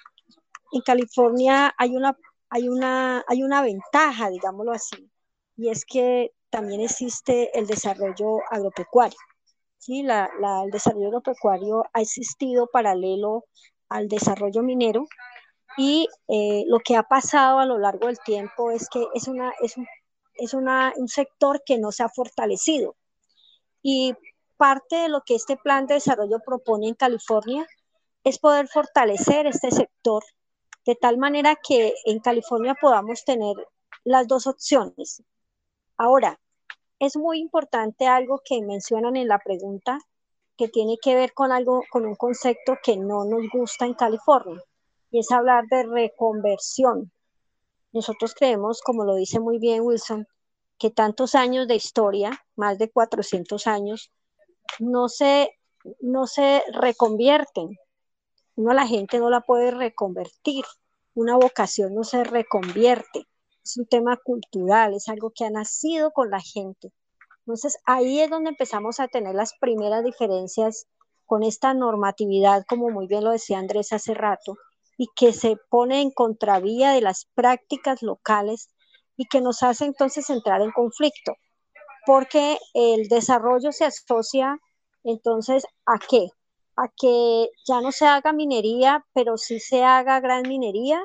[0.72, 2.16] en California hay una,
[2.48, 5.10] hay, una, hay una ventaja, digámoslo así,
[5.58, 9.18] y es que también existe el desarrollo agropecuario.
[9.76, 10.04] ¿sí?
[10.04, 13.44] La, la, el desarrollo agropecuario ha existido paralelo
[13.88, 15.06] al desarrollo minero
[15.76, 19.52] y eh, lo que ha pasado a lo largo del tiempo es que es, una,
[19.60, 19.86] es, un,
[20.34, 22.96] es una, un sector que no se ha fortalecido.
[23.82, 24.14] Y
[24.56, 27.66] parte de lo que este plan de desarrollo propone en California
[28.22, 30.22] es poder fortalecer este sector
[30.86, 33.56] de tal manera que en California podamos tener
[34.04, 35.22] las dos opciones.
[35.98, 36.38] Ahora,
[37.00, 39.98] es muy importante algo que mencionan en la pregunta
[40.56, 44.62] que tiene que ver con algo, con un concepto que no nos gusta en California,
[45.10, 47.12] y es hablar de reconversión.
[47.92, 50.28] Nosotros creemos, como lo dice muy bien Wilson,
[50.78, 54.12] que tantos años de historia, más de 400 años,
[54.78, 55.50] no se,
[56.00, 57.76] no se reconvierten.
[58.54, 60.64] Uno la gente no la puede reconvertir.
[61.14, 63.26] Una vocación no se reconvierte.
[63.68, 66.90] Es un tema cultural, es algo que ha nacido con la gente.
[67.40, 70.86] Entonces, ahí es donde empezamos a tener las primeras diferencias
[71.26, 74.56] con esta normatividad, como muy bien lo decía Andrés hace rato,
[74.96, 78.70] y que se pone en contravía de las prácticas locales
[79.18, 81.34] y que nos hace entonces entrar en conflicto,
[82.06, 84.58] porque el desarrollo se asocia
[85.04, 86.30] entonces a qué?
[86.74, 91.04] A que ya no se haga minería, pero sí se haga gran minería,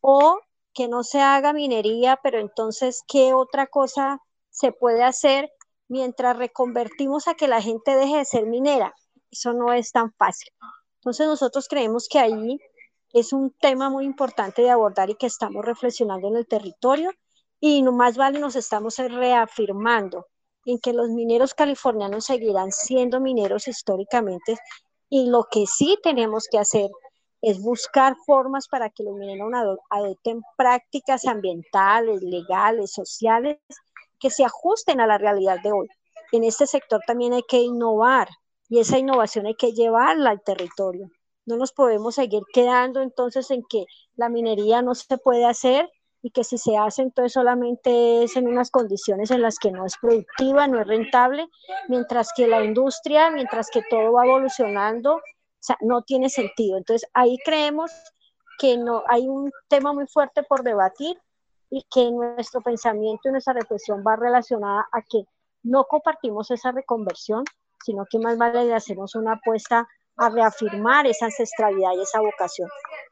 [0.00, 0.40] o
[0.80, 5.50] que no se haga minería, pero entonces, ¿qué otra cosa se puede hacer
[5.88, 8.94] mientras reconvertimos a que la gente deje de ser minera.
[9.30, 10.50] Eso no es tan fácil.
[11.00, 12.58] Entonces nosotros creemos que ahí
[13.12, 17.10] es un tema muy importante de abordar y que estamos reflexionando en el territorio
[17.60, 20.28] y no más vale nos estamos reafirmando
[20.64, 24.56] en que los mineros californianos seguirán siendo mineros históricamente
[25.10, 26.88] y lo que sí tenemos que hacer
[27.42, 29.50] es buscar formas para que los mineros
[29.88, 33.58] adopten prácticas ambientales, legales, sociales
[34.18, 35.88] que se ajusten a la realidad de hoy.
[36.32, 38.28] En este sector también hay que innovar
[38.68, 41.08] y esa innovación hay que llevarla al territorio.
[41.46, 45.90] No nos podemos seguir quedando entonces en que la minería no se puede hacer
[46.22, 49.86] y que si se hace entonces solamente es en unas condiciones en las que no
[49.86, 51.48] es productiva, no es rentable,
[51.88, 55.20] mientras que la industria, mientras que todo va evolucionando
[55.60, 56.78] O sea, no tiene sentido.
[56.78, 57.92] Entonces, ahí creemos
[58.58, 61.18] que no hay un tema muy fuerte por debatir
[61.70, 65.24] y que nuestro pensamiento y nuestra reflexión va relacionada a que
[65.62, 67.44] no compartimos esa reconversión,
[67.84, 69.86] sino que más vale hacemos una apuesta
[70.16, 72.68] a reafirmar esa ancestralidad y esa vocación.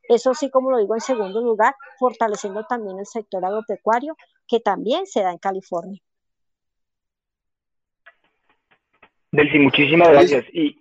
[0.08, 5.06] Eso sí, como lo digo en segundo lugar, fortaleciendo también el sector agropecuario, que también
[5.06, 6.00] se da en California.
[9.30, 10.44] Delcy, muchísimas gracias.
[10.52, 10.80] Y,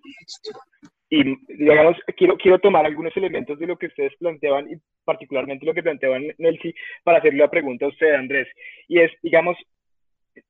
[1.10, 5.74] y digamos, quiero, quiero tomar algunos elementos de lo que ustedes planteaban y particularmente lo
[5.74, 8.48] que planteaban Nelsi para hacerle la pregunta a usted, Andrés.
[8.88, 9.58] Y es, digamos,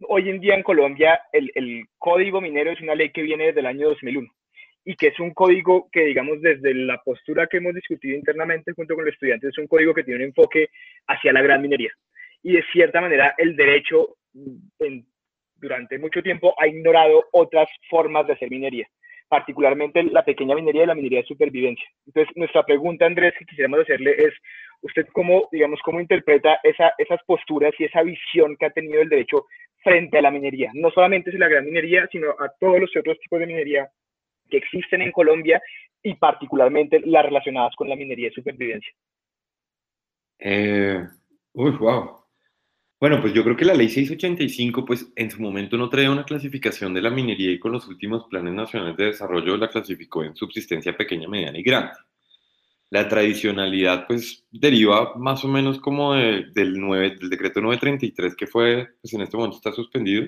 [0.08, 3.60] hoy en día en Colombia el, el código minero es una ley que viene desde
[3.60, 4.28] el año 2001
[4.84, 8.96] y que es un código que, digamos, desde la postura que hemos discutido internamente junto
[8.96, 10.70] con los estudiantes, es un código que tiene un enfoque
[11.08, 11.92] hacia la gran minería.
[12.42, 14.16] Y de cierta manera el derecho
[14.80, 15.06] en
[15.60, 18.88] durante mucho tiempo ha ignorado otras formas de hacer minería,
[19.28, 21.86] particularmente la pequeña minería y la minería de supervivencia.
[22.06, 24.34] Entonces, nuestra pregunta, Andrés, que quisiéramos hacerle es,
[24.82, 29.10] ¿usted cómo, digamos, cómo interpreta esa, esas posturas y esa visión que ha tenido el
[29.10, 29.46] derecho
[29.84, 30.72] frente a la minería?
[30.74, 33.90] No solamente es la gran minería, sino a todos los otros tipos de minería
[34.50, 35.62] que existen en Colombia
[36.02, 38.92] y particularmente las relacionadas con la minería de supervivencia.
[40.40, 41.04] Eh,
[41.54, 42.27] uy, wow.
[43.00, 46.26] Bueno, pues yo creo que la ley 685, pues en su momento no traía una
[46.26, 50.36] clasificación de la minería y con los últimos planes nacionales de desarrollo la clasificó en
[50.36, 51.94] subsistencia pequeña, mediana y grande.
[52.90, 58.88] La tradicionalidad, pues, deriva más o menos como del, 9, del decreto 933, que fue,
[59.02, 60.28] pues en este momento está suspendido,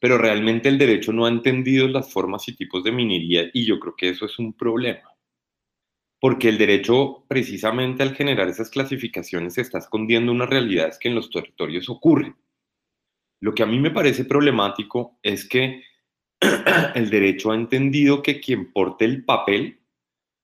[0.00, 3.80] pero realmente el derecho no ha entendido las formas y tipos de minería y yo
[3.80, 5.10] creo que eso es un problema
[6.20, 11.30] porque el derecho, precisamente al generar esas clasificaciones, está escondiendo unas realidades que en los
[11.30, 12.36] territorios ocurren.
[13.40, 15.82] Lo que a mí me parece problemático es que
[16.94, 19.80] el derecho ha entendido que quien porte el papel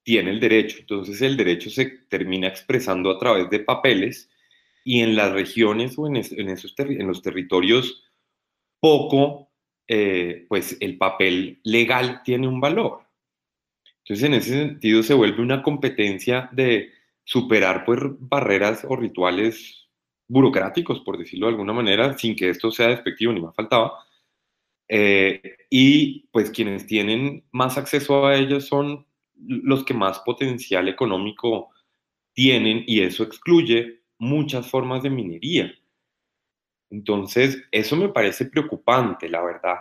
[0.03, 0.77] tiene el derecho.
[0.79, 4.31] Entonces el derecho se termina expresando a través de papeles
[4.83, 8.03] y en las regiones o en, esos en los territorios
[8.79, 9.51] poco,
[9.87, 13.06] eh, pues el papel legal tiene un valor.
[14.07, 16.91] Entonces, en ese sentido, se vuelve una competencia de
[17.25, 19.89] superar pues, barreras o rituales
[20.29, 24.05] burocráticos, por decirlo de alguna manera, sin que esto sea despectivo ni más faltaba.
[24.87, 29.05] Eh, y pues quienes tienen más acceso a ellos son
[29.35, 31.69] los que más potencial económico
[32.33, 35.73] tienen y eso excluye muchas formas de minería.
[36.89, 39.77] Entonces, eso me parece preocupante, la verdad.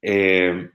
[0.00, 0.70] Eh,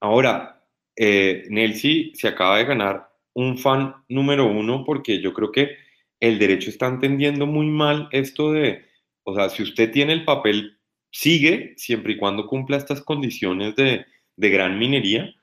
[0.00, 0.61] ahora,
[0.96, 5.76] eh, Nelsi se acaba de ganar un fan número uno porque yo creo que
[6.20, 8.84] el derecho está entendiendo muy mal esto de,
[9.24, 10.78] o sea, si usted tiene el papel,
[11.10, 15.34] sigue siempre y cuando cumpla estas condiciones de, de gran minería,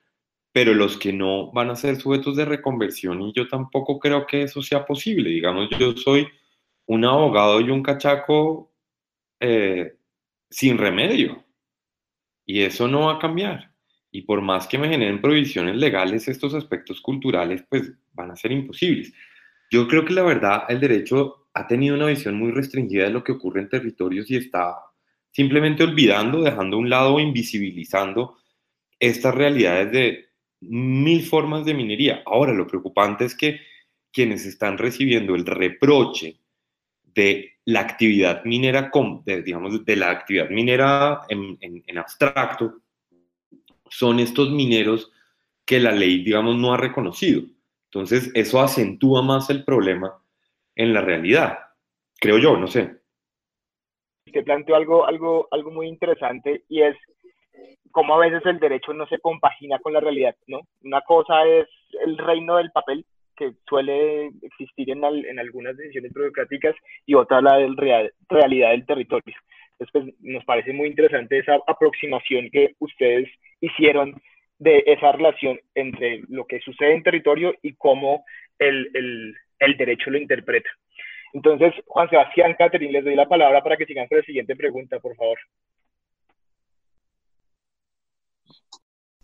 [0.52, 4.44] pero los que no van a ser sujetos de reconversión y yo tampoco creo que
[4.44, 5.30] eso sea posible.
[5.30, 6.28] Digamos, yo soy
[6.88, 8.74] un abogado y un cachaco
[9.40, 9.96] eh,
[10.50, 11.46] sin remedio
[12.46, 13.69] y eso no va a cambiar.
[14.12, 18.52] Y por más que me generen provisiones legales, estos aspectos culturales pues van a ser
[18.52, 19.14] imposibles.
[19.72, 23.24] Yo creo que la verdad el derecho ha tenido una visión muy restringida de lo
[23.24, 24.78] que ocurre en territorios y está
[25.32, 28.38] simplemente olvidando, dejando a un lado o invisibilizando
[29.00, 30.26] estas realidades de
[30.62, 32.24] mil formas de minería.
[32.26, 33.60] Ahora, lo preocupante es que
[34.12, 36.40] quienes están recibiendo el reproche
[37.04, 38.92] de la actividad minera,
[39.46, 42.82] digamos, de la actividad minera en abstracto,
[43.90, 45.12] son estos mineros
[45.66, 47.44] que la ley, digamos, no ha reconocido.
[47.86, 50.22] Entonces, eso acentúa más el problema
[50.76, 51.60] en la realidad,
[52.20, 52.98] creo yo, no sé.
[54.32, 56.96] Te planteo algo, algo, algo muy interesante y es
[57.92, 60.62] cómo a veces el derecho no se compagina con la realidad, ¿no?
[60.84, 61.68] Una cosa es
[62.06, 66.76] el reino del papel, que suele existir en, en algunas decisiones burocráticas,
[67.06, 69.36] y otra la del real, realidad del territorio.
[69.80, 73.30] Entonces, pues, nos parece muy interesante esa aproximación que ustedes
[73.62, 74.22] hicieron
[74.58, 78.26] de esa relación entre lo que sucede en territorio y cómo
[78.58, 80.70] el, el, el derecho lo interpreta.
[81.34, 85.00] Entonces, Juan Sebastián, Catherine, les doy la palabra para que sigan con la siguiente pregunta,
[85.00, 85.38] por favor.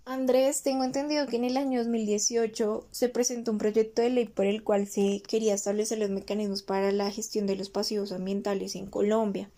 [0.07, 4.45] Andrés, tengo entendido que en el año 2018 se presentó un proyecto de ley por
[4.45, 8.85] el cual se quería establecer los mecanismos para la gestión de los pasivos ambientales en
[8.87, 9.49] Colombia.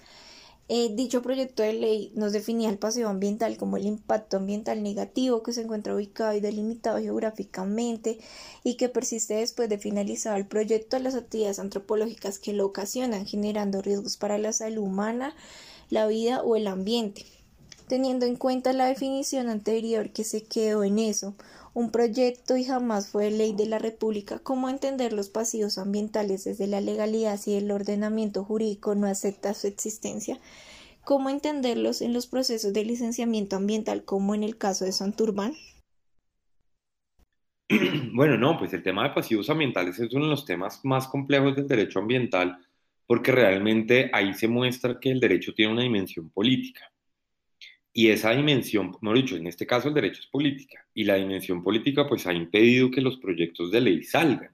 [0.70, 5.42] Eh, dicho proyecto de ley nos definía el pasivo ambiental como el impacto ambiental negativo
[5.42, 8.20] que se encuentra ubicado y delimitado geográficamente
[8.66, 13.26] y que persiste después de finalizado el proyecto a las actividades antropológicas que lo ocasionan,
[13.26, 15.36] generando riesgos para la salud humana,
[15.90, 17.26] la vida o el ambiente.
[17.88, 21.36] teniendo en cuenta la definición anterior que se quedó en eso,
[21.78, 26.66] un proyecto y jamás fue ley de la República, ¿cómo entender los pasivos ambientales desde
[26.66, 30.40] la legalidad si el ordenamiento jurídico no acepta su existencia?
[31.06, 35.54] ¿Cómo entenderlos en los procesos de licenciamiento ambiental como en el caso de Santurbán?
[38.12, 41.56] Bueno, no, pues el tema de pasivos ambientales es uno de los temas más complejos
[41.56, 42.58] del derecho ambiental
[43.06, 46.92] porque realmente ahí se muestra que el derecho tiene una dimensión política.
[47.98, 51.64] Y esa dimensión, mejor dicho, en este caso el derecho es política, y la dimensión
[51.64, 54.52] política pues ha impedido que los proyectos de ley salgan,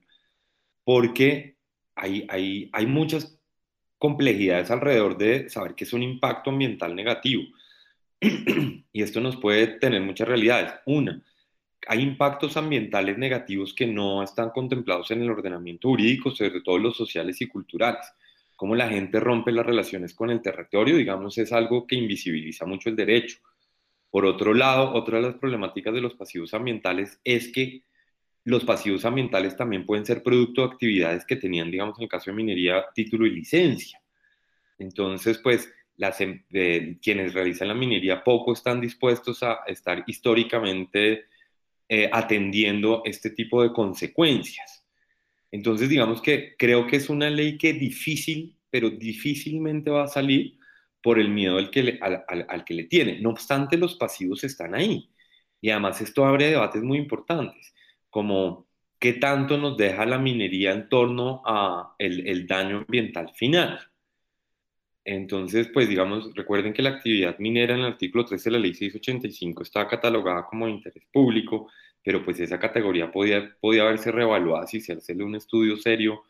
[0.85, 1.57] porque
[1.93, 3.37] hay, hay, hay muchas
[3.97, 7.43] complejidades alrededor de saber qué es un impacto ambiental negativo.
[8.21, 10.75] y esto nos puede tener muchas realidades.
[10.85, 11.21] Una,
[11.85, 16.95] hay impactos ambientales negativos que no están contemplados en el ordenamiento jurídico, sobre todo los
[16.95, 18.05] sociales y culturales
[18.63, 22.87] cómo la gente rompe las relaciones con el territorio, digamos, es algo que invisibiliza mucho
[22.87, 23.39] el derecho.
[24.09, 27.83] Por otro lado, otra de las problemáticas de los pasivos ambientales es que
[28.45, 32.31] los pasivos ambientales también pueden ser producto de actividades que tenían, digamos, en el caso
[32.31, 34.01] de minería, título y licencia.
[34.79, 35.69] Entonces, pues,
[36.17, 41.25] em, quienes realizan la minería poco están dispuestos a estar históricamente
[41.89, 44.72] eh, atendiendo este tipo de consecuencias.
[45.53, 50.57] Entonces, digamos que creo que es una ley que difícil, pero difícilmente va a salir
[50.99, 53.19] por el miedo al que, le, tiene.
[53.19, 55.11] No obstante, los pasivos están ahí.
[55.61, 57.71] Y además esto abre debates muy importantes,
[58.09, 58.67] como
[58.99, 63.79] qué tanto nos deja la minería en torno a el, daño ambiental final.
[65.05, 68.73] Entonces, pues digamos, recuerden que la actividad minera en el artículo 13 de la ley
[68.73, 71.69] 685 está catalogada como interés público,
[72.03, 76.23] pero pues esa categoría podía, podía haberse reevaluada si se hace un estudio serio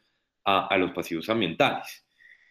[0.45, 2.05] a, a, los pasivos ambientales.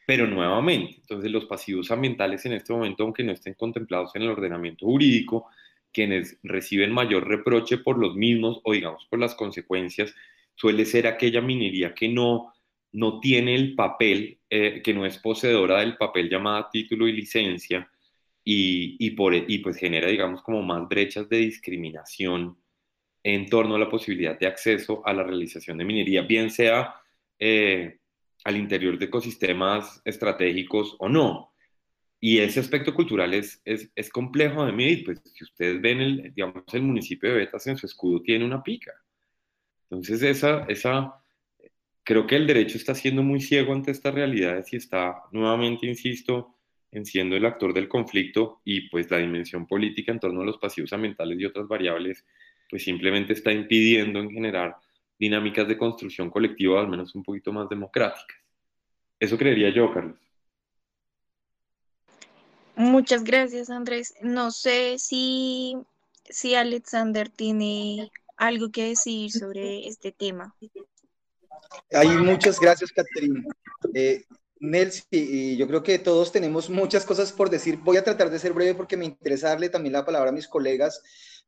[0.07, 4.31] Pero nuevamente, entonces los pasivos ambientales en este momento, aunque no estén contemplados en el
[4.31, 5.47] ordenamiento jurídico,
[5.93, 10.15] quienes reciben mayor reproche por los mismos o digamos por las consecuencias,
[10.55, 12.53] suele ser aquella minería que no,
[12.93, 17.89] no tiene el papel, eh, que no es poseedora del papel llamada título y licencia,
[18.45, 22.57] y, y, por, y pues genera, digamos, como más brechas de discriminación
[23.23, 26.95] en torno a la posibilidad de acceso a la realización de minería, bien sea
[27.39, 27.99] eh,
[28.45, 31.53] al interior de ecosistemas estratégicos o no.
[32.21, 36.35] Y ese aspecto cultural es, es, es, complejo de medir, pues si ustedes ven, el,
[36.35, 38.93] digamos, el municipio de Betas en su escudo tiene una pica.
[39.91, 41.15] Entonces, esa, esa,
[42.05, 46.57] creo que el derecho está siendo muy ciego ante estas realidades y está nuevamente, insisto,
[46.93, 50.59] en siendo el actor del conflicto y pues la dimensión política en torno a los
[50.59, 52.25] pasivos ambientales y otras variables
[52.73, 54.75] pues simplemente está impidiendo en generar
[55.19, 58.39] dinámicas de construcción colectiva al menos un poquito más democráticas.
[59.21, 60.19] Eso creería yo, Carlos.
[62.75, 64.15] Muchas gracias, Andrés.
[64.23, 65.77] No sé si,
[66.25, 70.57] si Alexander tiene algo que decir sobre este tema.
[71.93, 73.45] Hay muchas gracias, Caterina.
[73.93, 74.25] Eh,
[74.61, 77.77] Nelsi, y yo creo que todos tenemos muchas cosas por decir.
[77.77, 80.49] Voy a tratar de ser breve porque me interesa darle también la palabra a mis
[80.49, 81.03] colegas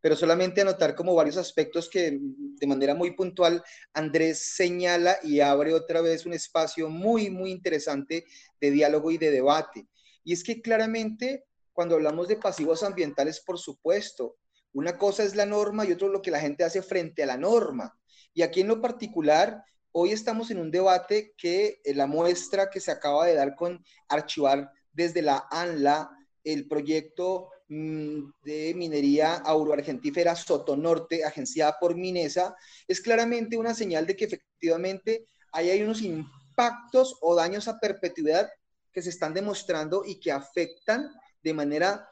[0.04, 5.72] pero solamente anotar como varios aspectos que de manera muy puntual Andrés señala y abre
[5.72, 8.26] otra vez un espacio muy, muy interesante
[8.60, 9.88] de diálogo y de debate.
[10.22, 14.36] Y es que claramente cuando hablamos de pasivos ambientales, por supuesto,
[14.74, 17.38] una cosa es la norma y otro lo que la gente hace frente a la
[17.38, 17.98] norma.
[18.34, 22.80] Y aquí en lo particular, hoy estamos en un debate que eh, la muestra que
[22.80, 26.10] se acaba de dar con archivar desde la ANLA
[26.44, 32.54] el proyecto Mm, de minería auroargentífera Sotonorte, agenciada por Minesa,
[32.86, 38.50] es claramente una señal de que efectivamente hay unos impactos o daños a perpetuidad
[38.92, 41.10] que se están demostrando y que afectan
[41.42, 42.08] de manera,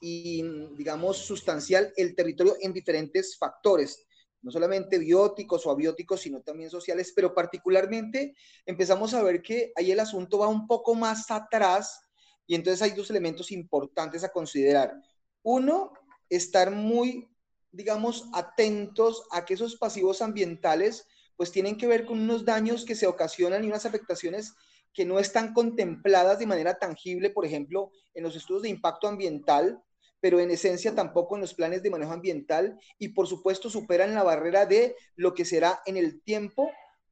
[0.00, 0.42] y,
[0.76, 4.06] digamos, sustancial el territorio en diferentes factores,
[4.42, 8.34] no solamente bióticos o abióticos, sino también sociales, pero particularmente
[8.64, 12.00] empezamos a ver que ahí el asunto va un poco más atrás
[12.46, 14.94] y entonces hay dos elementos importantes a considerar.
[15.42, 15.92] Uno,
[16.28, 17.28] estar muy,
[17.72, 22.94] digamos, atentos a que esos pasivos ambientales pues tienen que ver con unos daños que
[22.94, 24.54] se ocasionan y unas afectaciones
[24.94, 29.82] que no están contempladas de manera tangible, por ejemplo, en los estudios de impacto ambiental,
[30.20, 34.22] pero en esencia tampoco en los planes de manejo ambiental y por supuesto superan la
[34.22, 36.70] barrera de lo que será en el tiempo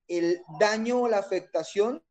[0.08, 2.02] el daño o la afectación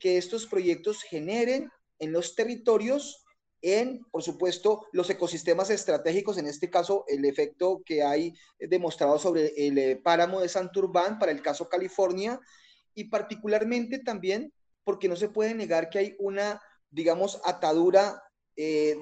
[0.00, 1.70] que estos proyectos generen
[2.02, 3.24] en los territorios,
[3.62, 9.52] en, por supuesto, los ecosistemas estratégicos, en este caso, el efecto que hay demostrado sobre
[9.56, 12.40] el eh, páramo de Santurbán para el caso California,
[12.94, 14.52] y particularmente también
[14.84, 18.22] porque no se puede negar que hay una, digamos, atadura
[18.56, 18.96] eh,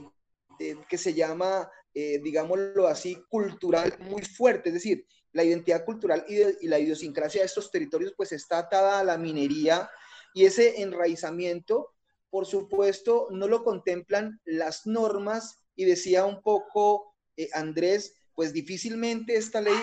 [0.89, 6.79] que se llama, digámoslo así, cultural muy fuerte, es decir, la identidad cultural y, la
[6.79, 9.89] idiosincrasia de estos territorios pues está atada a la minería
[10.35, 11.95] y ese enraizamiento,
[12.31, 17.15] por supuesto, no lo contemplan las normas y decía un poco
[17.53, 19.79] Andrés, pues difícilmente esta ley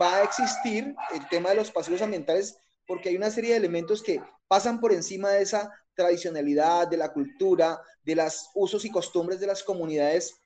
[0.00, 4.02] va a existir, el tema de los pasivos ambientales, porque hay una serie de elementos
[4.02, 9.40] que pasan por encima de esa tradicionalidad, de la cultura, de los usos y costumbres
[9.40, 10.40] de las comunidades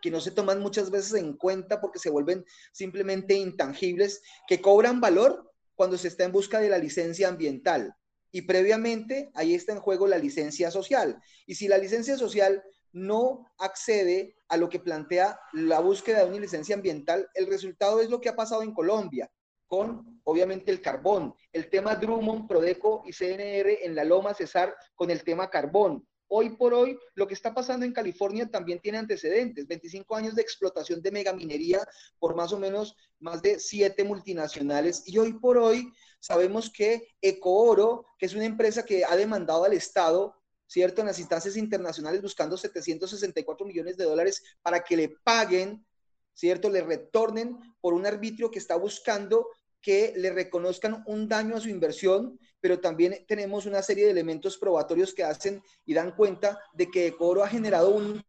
[0.00, 5.00] que no se toman muchas veces en cuenta porque se vuelven simplemente intangibles, que cobran
[5.00, 7.94] valor cuando se está en busca de la licencia ambiental.
[8.32, 11.20] Y previamente ahí está en juego la licencia social.
[11.46, 12.62] Y si la licencia social
[12.92, 18.10] no accede a lo que plantea la búsqueda de una licencia ambiental, el resultado es
[18.10, 19.30] lo que ha pasado en Colombia,
[19.66, 25.10] con obviamente el carbón, el tema Drummond, Prodeco y CNR en la Loma Cesar con
[25.10, 26.06] el tema carbón.
[26.32, 30.42] Hoy por hoy, lo que está pasando en California también tiene antecedentes, 25 años de
[30.42, 31.80] explotación de megaminería
[32.20, 38.06] por más o menos más de siete multinacionales y hoy por hoy sabemos que Ecooro,
[38.18, 40.40] que es una empresa que ha demandado al Estado
[40.70, 41.00] ¿cierto?
[41.00, 45.84] En las instancias internacionales buscando 764 millones de dólares para que le paguen,
[46.32, 46.70] ¿cierto?
[46.70, 49.48] Le retornen por un arbitrio que está buscando
[49.82, 54.58] que le reconozcan un daño a su inversión, pero también tenemos una serie de elementos
[54.58, 58.22] probatorios que hacen y dan cuenta de que Ecoro ha generado un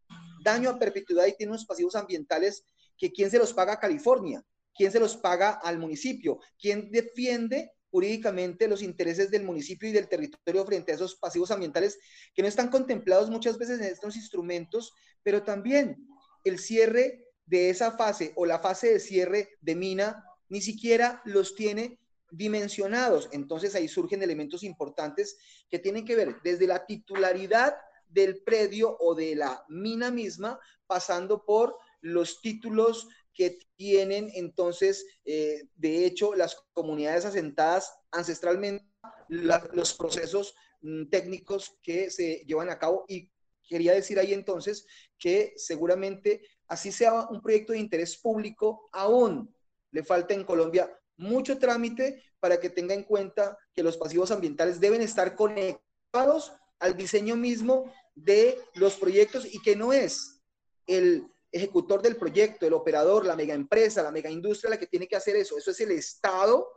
[0.44, 2.64] daño a perpetuidad y tiene unos pasivos ambientales
[2.98, 7.72] que quién se los paga a California, quién se los paga al municipio, quién defiende
[7.92, 12.00] jurídicamente los intereses del municipio y del territorio frente a esos pasivos ambientales
[12.34, 16.08] que no están contemplados muchas veces en estos instrumentos, pero también
[16.46, 21.54] el cierre de esa fase o la fase de cierre de mina ni siquiera los
[21.54, 22.00] tiene
[22.32, 23.28] dimensionados.
[23.34, 25.38] Entonces ahí surgen elementos importantes
[25.70, 27.76] que tienen que ver desde la titularidad
[28.08, 35.64] del predio o de la mina misma, pasando por los títulos que tienen entonces, eh,
[35.76, 38.86] de hecho, las comunidades asentadas ancestralmente,
[39.30, 43.06] los procesos mm, técnicos que se llevan a cabo.
[43.08, 43.32] Y
[43.68, 44.86] quería decir ahí entonces
[45.18, 49.54] que seguramente, así sea un proyecto de interés público, aún
[49.92, 54.80] le falta en Colombia mucho trámite para que tenga en cuenta que los pasivos ambientales
[54.80, 60.42] deben estar conectados al diseño mismo de los proyectos y que no es
[60.88, 65.08] el ejecutor del proyecto, el operador, la mega empresa, la mega industria la que tiene
[65.08, 65.58] que hacer eso.
[65.58, 66.68] Eso es el Estado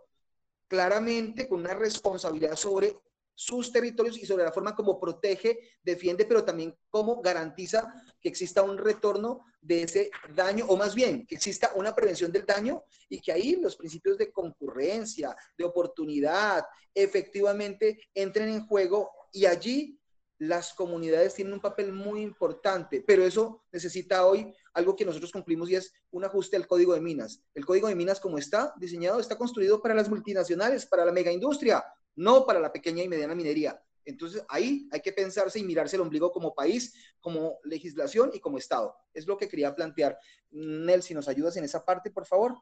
[0.66, 2.96] claramente con una responsabilidad sobre
[3.36, 8.62] sus territorios y sobre la forma como protege, defiende, pero también cómo garantiza que exista
[8.62, 13.20] un retorno de ese daño, o más bien, que exista una prevención del daño y
[13.20, 16.64] que ahí los principios de concurrencia, de oportunidad,
[16.94, 19.98] efectivamente entren en juego y allí
[20.38, 25.70] las comunidades tienen un papel muy importante, pero eso necesita hoy algo que nosotros cumplimos
[25.70, 27.42] y es un ajuste al código de minas.
[27.54, 31.30] El código de minas como está diseñado está construido para las multinacionales, para la mega
[31.30, 31.84] industria,
[32.16, 33.80] no para la pequeña y mediana minería.
[34.04, 38.58] Entonces ahí hay que pensarse y mirarse el ombligo como país, como legislación y como
[38.58, 38.94] Estado.
[39.14, 40.18] Es lo que quería plantear.
[40.50, 42.54] Nel, si nos ayudas en esa parte, por favor.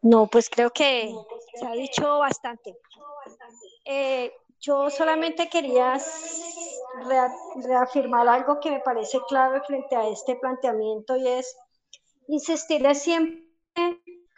[0.00, 1.14] No, pues creo que
[1.54, 2.78] se ha dicho bastante.
[3.84, 5.98] Eh, yo solamente quería
[7.64, 11.56] reafirmar algo que me parece clave frente a este planteamiento y es
[12.28, 13.42] insistir siempre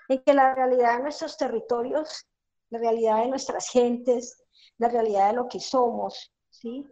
[0.08, 2.26] en que la realidad de nuestros territorios,
[2.70, 4.42] la realidad de nuestras gentes,
[4.78, 6.86] la realidad de lo que somos, ¿sí?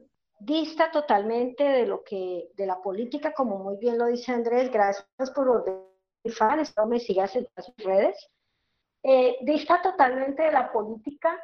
[0.44, 5.30] dista totalmente de lo que, de la política, como muy bien lo dice Andrés, gracias
[5.34, 8.28] por ordenar, espero me sigas en las redes,
[9.02, 11.38] eh, dista totalmente de la política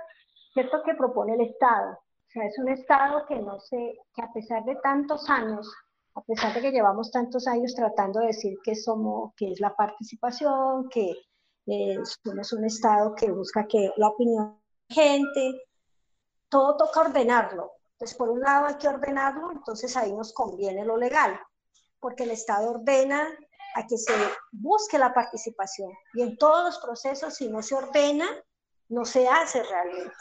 [0.58, 0.82] ¿cierto?
[0.82, 1.92] Que propone el Estado.
[1.92, 5.72] O sea, es un Estado que no sé, que a pesar de tantos años,
[6.14, 9.74] a pesar de que llevamos tantos años tratando de decir que somos, que es la
[9.74, 11.14] participación, que
[11.66, 15.62] eh, somos un Estado que busca que la opinión de la gente,
[16.48, 17.72] todo toca ordenarlo.
[17.92, 21.38] Entonces, por un lado hay que ordenarlo, entonces ahí nos conviene lo legal,
[22.00, 23.28] porque el Estado ordena
[23.74, 24.12] a que se
[24.52, 25.90] busque la participación.
[26.14, 28.26] Y en todos los procesos, si no se ordena,
[28.88, 30.14] no se hace realmente.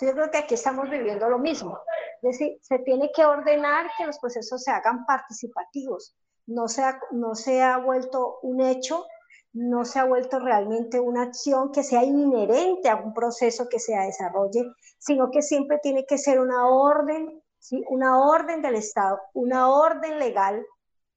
[0.00, 1.78] Yo creo que aquí estamos viviendo lo mismo.
[2.22, 6.14] Es decir, se tiene que ordenar que los procesos se hagan participativos.
[6.46, 9.06] No se ha, no se ha vuelto un hecho,
[9.52, 13.96] no se ha vuelto realmente una acción que sea inherente a un proceso que se
[13.96, 14.64] desarrolle,
[14.98, 17.82] sino que siempre tiene que ser una orden, ¿sí?
[17.88, 20.64] una orden del Estado, una orden legal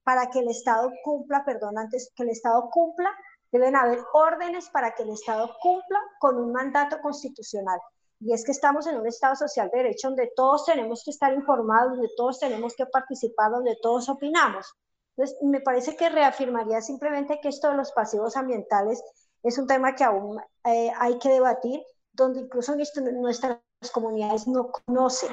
[0.09, 3.15] para que el Estado cumpla, perdón, antes que el Estado cumpla,
[3.51, 7.79] deben haber órdenes para que el Estado cumpla con un mandato constitucional
[8.19, 11.31] y es que estamos en un Estado social de derecho donde todos tenemos que estar
[11.31, 14.73] informados, donde todos tenemos que participar, donde todos opinamos.
[15.15, 19.03] Entonces, me parece que reafirmaría simplemente que esto de los pasivos ambientales
[19.43, 21.83] es un tema que aún eh, hay que debatir,
[22.13, 23.59] donde incluso nuestras
[23.93, 25.29] comunidades no conocen.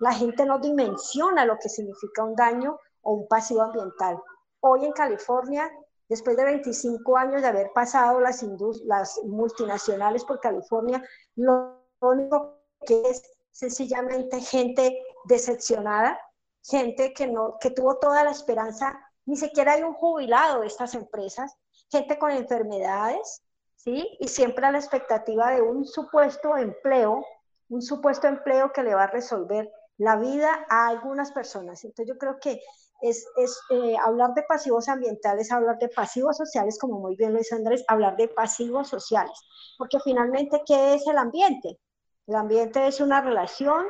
[0.00, 4.20] La gente no dimensiona lo que significa un daño o un pasivo ambiental.
[4.60, 5.70] Hoy en California,
[6.08, 8.44] después de 25 años de haber pasado las,
[8.84, 11.02] las multinacionales por California,
[11.36, 16.20] lo único que es sencillamente gente decepcionada,
[16.64, 20.94] gente que, no, que tuvo toda la esperanza, ni siquiera hay un jubilado de estas
[20.94, 21.56] empresas,
[21.90, 23.42] gente con enfermedades,
[23.76, 24.16] ¿sí?
[24.18, 27.24] Y siempre a la expectativa de un supuesto empleo,
[27.68, 31.84] un supuesto empleo que le va a resolver la vida a algunas personas.
[31.84, 32.60] Entonces yo creo que
[33.00, 37.38] es, es eh, hablar de pasivos ambientales, hablar de pasivos sociales, como muy bien lo
[37.38, 39.38] dice Andrés, hablar de pasivos sociales,
[39.78, 41.78] porque finalmente, ¿qué es el ambiente?
[42.26, 43.86] El ambiente es una relación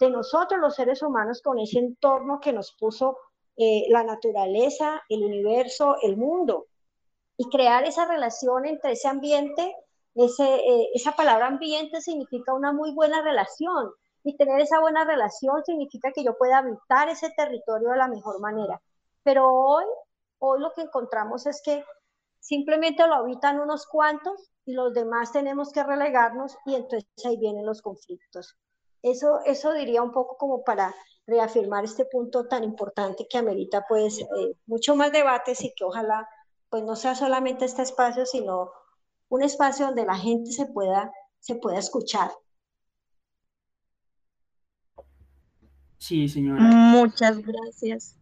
[0.00, 3.16] de nosotros los seres humanos con ese entorno que nos puso
[3.56, 6.66] eh, la naturaleza, el universo, el mundo.
[7.38, 9.74] Y crear esa relación entre ese ambiente,
[10.14, 13.90] ese, eh, esa palabra ambiente significa una muy buena relación.
[14.26, 18.40] Y tener esa buena relación significa que yo pueda habitar ese territorio de la mejor
[18.40, 18.82] manera.
[19.22, 19.84] Pero hoy,
[20.40, 21.84] hoy lo que encontramos es que
[22.40, 27.64] simplemente lo habitan unos cuantos y los demás tenemos que relegarnos y entonces ahí vienen
[27.64, 28.56] los conflictos.
[29.00, 30.92] Eso, eso diría un poco como para
[31.24, 36.28] reafirmar este punto tan importante que amerita pues eh, mucho más debates y que ojalá
[36.68, 38.72] pues no sea solamente este espacio, sino
[39.28, 42.32] un espacio donde la gente se pueda, se pueda escuchar.
[45.98, 46.62] Sí, señora.
[46.62, 48.18] Muchas gracias.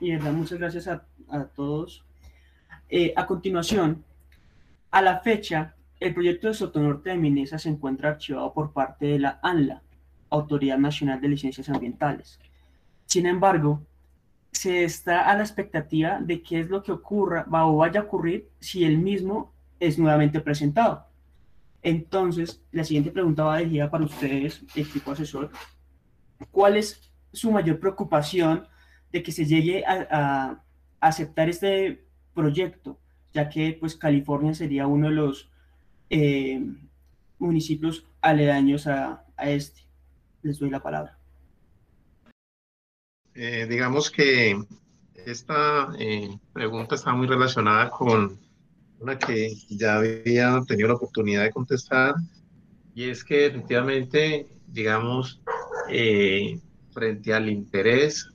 [0.00, 2.04] Y verdad, muchas gracias a, a todos.
[2.88, 4.04] Eh, a continuación,
[4.90, 9.18] a la fecha, el proyecto de Sotonorte de Minesa se encuentra archivado por parte de
[9.18, 9.82] la ANLA,
[10.30, 12.38] Autoridad Nacional de Licencias Ambientales.
[13.04, 13.82] Sin embargo,
[14.52, 18.04] se está a la expectativa de qué es lo que ocurra va o vaya a
[18.04, 21.06] ocurrir si el mismo es nuevamente presentado.
[21.82, 25.50] Entonces, la siguiente pregunta va dirigida para ustedes, equipo asesor.
[26.50, 28.66] ¿Cuál es su mayor preocupación
[29.12, 30.62] de que se llegue a
[31.00, 32.98] aceptar este proyecto?
[33.32, 35.50] ya que pues California sería uno de los
[36.10, 36.60] eh,
[37.38, 39.82] municipios aledaños a, este.
[40.42, 41.18] Les doy la palabra.
[43.34, 44.60] Eh, digamos que
[45.14, 48.40] esta eh, pregunta está muy relacionada con
[48.98, 52.16] una que ya había tenido la oportunidad de contestar,
[52.94, 55.40] y es que efectivamente, digamos,
[56.92, 58.30] frente al interés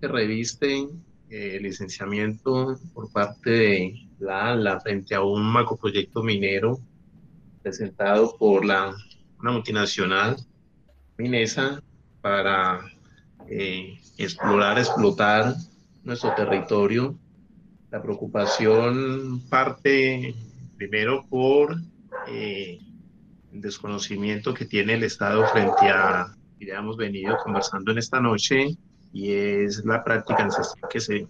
[0.00, 0.88] que reviste
[1.28, 6.78] el licenciamiento por parte de la, la frente a un macroproyecto minero
[7.62, 8.94] presentado por la,
[9.40, 10.36] una multinacional
[11.18, 11.82] minesa
[12.20, 12.80] para
[13.48, 15.54] eh, explorar, explotar
[16.04, 17.18] nuestro territorio.
[17.90, 20.34] La preocupación parte
[20.76, 21.76] primero por
[22.28, 22.80] eh,
[23.52, 26.36] el desconocimiento que tiene el Estado frente a,
[26.66, 28.76] ya hemos venido conversando en esta noche,
[29.12, 30.48] y es la práctica
[30.90, 31.26] que se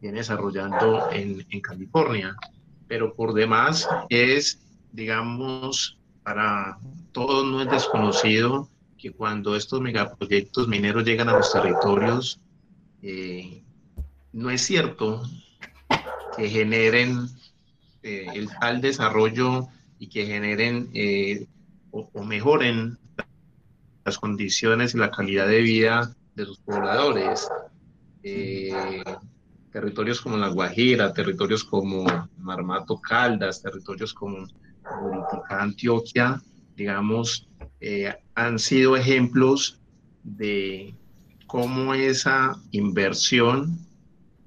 [0.00, 2.34] viene desarrollando en, en California.
[2.88, 4.60] Pero por demás es,
[4.92, 6.78] digamos, para
[7.12, 12.40] todos no es desconocido que cuando estos megaproyectos mineros llegan a los territorios,
[13.02, 13.62] eh,
[14.32, 15.22] no es cierto
[16.36, 17.28] que generen
[18.02, 19.68] eh, el tal desarrollo
[19.98, 21.46] y que generen eh,
[21.90, 22.98] o, o, mejoren
[24.08, 27.46] las condiciones y la calidad de vida de sus pobladores
[29.70, 32.06] territorios como La Guajira, territorios como
[32.38, 34.46] Marmato Caldas, territorios como
[35.48, 36.40] Antioquia,
[36.74, 37.48] digamos,
[37.80, 39.80] eh, han sido ejemplos
[40.22, 40.94] de
[41.46, 43.78] cómo esa inversión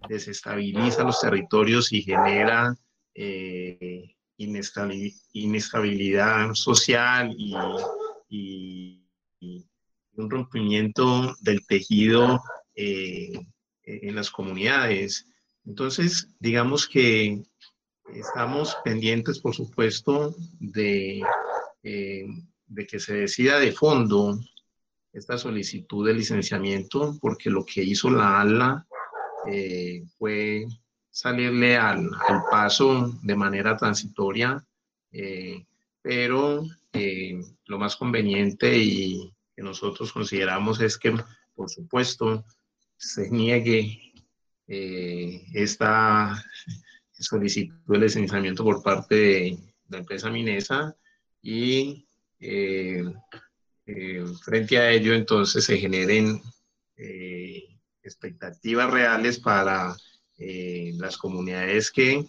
[0.09, 2.75] desestabiliza los territorios y genera
[3.13, 7.55] eh, inestabilidad, social y,
[9.41, 12.41] un rompimiento del tejido
[12.75, 13.31] eh,
[13.83, 15.27] en las comunidades.
[15.65, 17.43] Entonces, digamos que
[18.13, 21.21] estamos pendientes, por supuesto, de,
[21.83, 22.25] eh,
[22.67, 24.39] de que se decida de fondo
[25.13, 28.87] esta solicitud de licenciamiento, porque lo que hizo la ALA
[29.47, 30.65] eh, fue
[31.09, 34.63] salirle al, al, paso de manera transitoria,
[35.11, 35.65] eh,
[36.01, 36.63] pero
[36.93, 41.15] lo más conveniente y que nosotros consideramos es que,
[41.55, 42.45] por supuesto,
[42.97, 44.13] se niegue
[44.67, 46.43] eh, esta
[47.11, 49.57] solicitud de licenciamiento por parte de
[49.89, 50.95] la empresa Minesa
[51.41, 52.07] y
[52.39, 53.03] eh,
[53.85, 56.41] eh, frente a ello entonces se generen
[56.95, 59.95] eh, expectativas reales para
[60.37, 62.25] eh, las comunidades que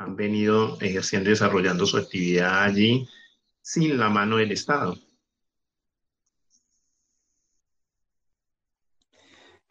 [0.00, 3.06] han venido ejerciendo y desarrollando su actividad allí
[3.60, 4.96] sin la mano del Estado.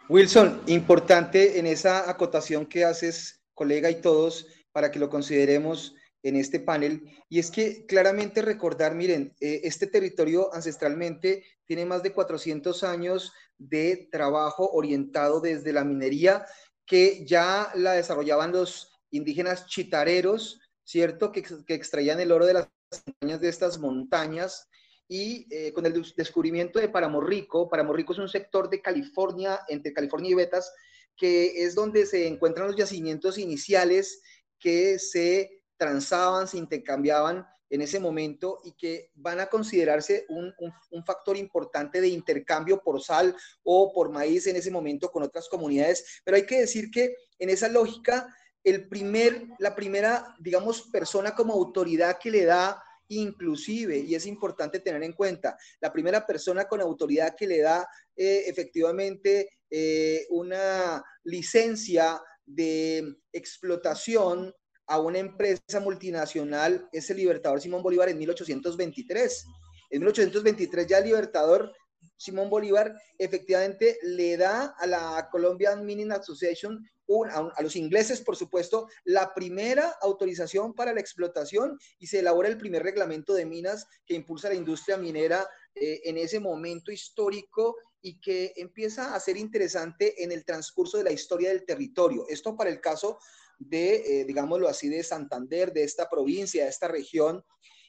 [0.07, 6.35] Wilson, importante en esa acotación que haces, colega y todos, para que lo consideremos en
[6.35, 12.13] este panel, y es que claramente recordar, miren, eh, este territorio ancestralmente tiene más de
[12.13, 16.45] 400 años de trabajo orientado desde la minería,
[16.85, 21.31] que ya la desarrollaban los indígenas chitareros, ¿cierto?
[21.31, 22.69] Que, extraían el oro de las
[23.05, 24.67] montañas de estas montañas
[25.07, 30.31] y eh, con el descubrimiento de Paramorrico, Paramorrico es un sector de California, entre California
[30.31, 30.71] y Betas,
[31.17, 34.21] que es donde se encuentran los yacimientos iniciales
[34.59, 40.53] que se transaban, se intercambiaban en ese momento y que van a considerarse un,
[40.91, 45.47] un, factor importante de intercambio por sal o por maíz en ese momento con otras
[45.47, 46.21] comunidades.
[46.23, 48.27] Pero hay que decir que en esa lógica,
[48.69, 54.79] el primer, la primera, digamos, persona como autoridad que le da inclusive, y es importante
[54.79, 61.03] tener en cuenta, la primera persona con autoridad que le da eh, efectivamente eh, una
[61.23, 64.53] licencia de explotación
[64.87, 69.45] a una empresa multinacional es el Libertador Simón Bolívar en 1823.
[69.91, 71.71] En 1823 ya el Libertador
[72.19, 76.85] Simón Bolívar efectivamente le da a la Colombian Mining Association
[77.31, 82.57] a, los ingleses, por supuesto, la primera autorización para la explotación y se elabora el
[82.57, 88.19] primer reglamento de minas que impulsa la industria minera eh, en ese momento histórico y
[88.19, 92.25] que empieza a ser interesante en el transcurso de la historia del territorio.
[92.29, 93.17] Esto para el caso
[93.57, 97.43] de, eh, digámoslo así, de Santander, de esta provincia, de esta región.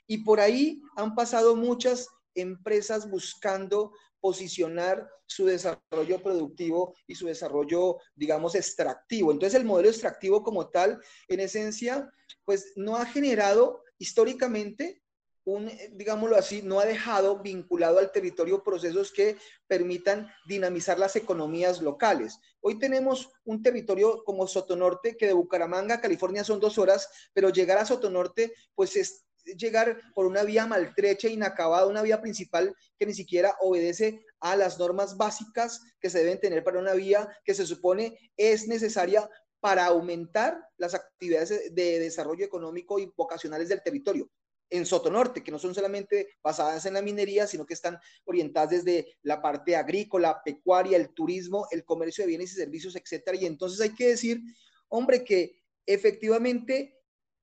[0.06, 7.98] Y por ahí han pasado muchas empresas buscando posicionar su desarrollo productivo y su desarrollo,
[8.14, 9.32] digamos, extractivo.
[9.32, 12.10] Entonces, el modelo extractivo como tal, en esencia,
[12.44, 15.02] pues no ha generado históricamente
[15.44, 21.80] un, digámoslo así, no ha dejado vinculado al territorio procesos que permitan dinamizar las economías
[21.80, 22.38] locales.
[22.60, 27.48] Hoy tenemos un territorio como Sotonorte, que de Bucaramanga a California son dos horas, pero
[27.48, 29.24] llegar a Sotonorte, pues es
[29.56, 34.78] llegar por una vía maltrecha, inacabada, una vía principal que ni siquiera obedece a las
[34.78, 39.28] normas básicas que se deben tener para una vía que se supone es necesaria
[39.60, 44.30] para aumentar las actividades de desarrollo económico y vocacionales del territorio.
[44.70, 49.16] En Sotonorte, que no son solamente basadas en la minería, sino que están orientadas desde
[49.22, 53.36] la parte agrícola, pecuaria, el turismo, el comercio de bienes y servicios, etcétera.
[53.36, 54.40] Y entonces hay que decir,
[54.88, 56.99] hombre, que efectivamente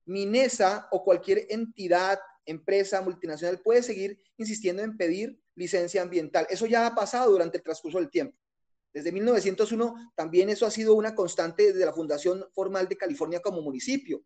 [0.07, 6.47] Minesa o cualquier entidad, empresa multinacional puede seguir insistiendo en pedir licencia ambiental.
[6.49, 8.37] Eso ya ha pasado durante el transcurso del tiempo.
[8.93, 13.61] Desde 1901 también eso ha sido una constante desde la fundación formal de California como
[13.61, 14.23] municipio.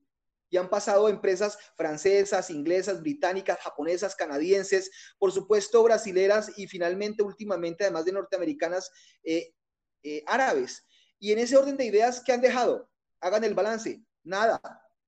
[0.52, 7.86] Y han pasado empresas francesas, inglesas, británicas, japonesas, canadienses, por supuesto brasileras y finalmente últimamente,
[7.86, 8.92] además de norteamericanas,
[9.24, 9.56] eh,
[10.04, 10.86] eh, árabes.
[11.18, 12.88] Y en ese orden de ideas, ¿qué han dejado?
[13.20, 14.04] Hagan el balance.
[14.24, 14.62] Nada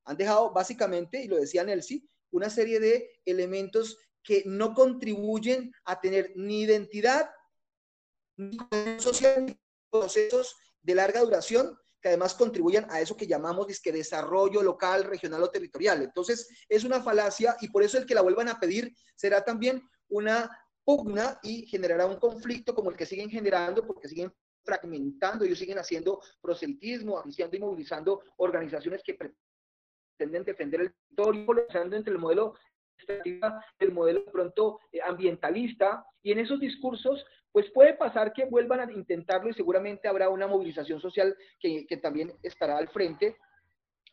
[0.05, 5.99] han dejado básicamente, y lo decía Nelsi, una serie de elementos que no contribuyen a
[5.99, 7.29] tener ni identidad,
[8.37, 8.57] ni
[8.97, 14.61] social, ni procesos de larga duración que además contribuyan a eso que llamamos disque desarrollo
[14.61, 16.01] local, regional o territorial.
[16.01, 19.81] Entonces, es una falacia y por eso el que la vuelvan a pedir será también
[20.09, 20.51] una
[20.83, 24.33] pugna y generará un conflicto como el que siguen generando porque siguen
[24.65, 29.52] fragmentando, ellos siguen haciendo proselitismo, anunciando y movilizando organizaciones que pretenden
[30.31, 32.55] defender el territorio, entre el modelo
[33.79, 38.91] el modelo pronto eh, ambientalista, y en esos discursos, pues puede pasar que vuelvan a
[38.91, 43.37] intentarlo y seguramente habrá una movilización social que, que también estará al frente,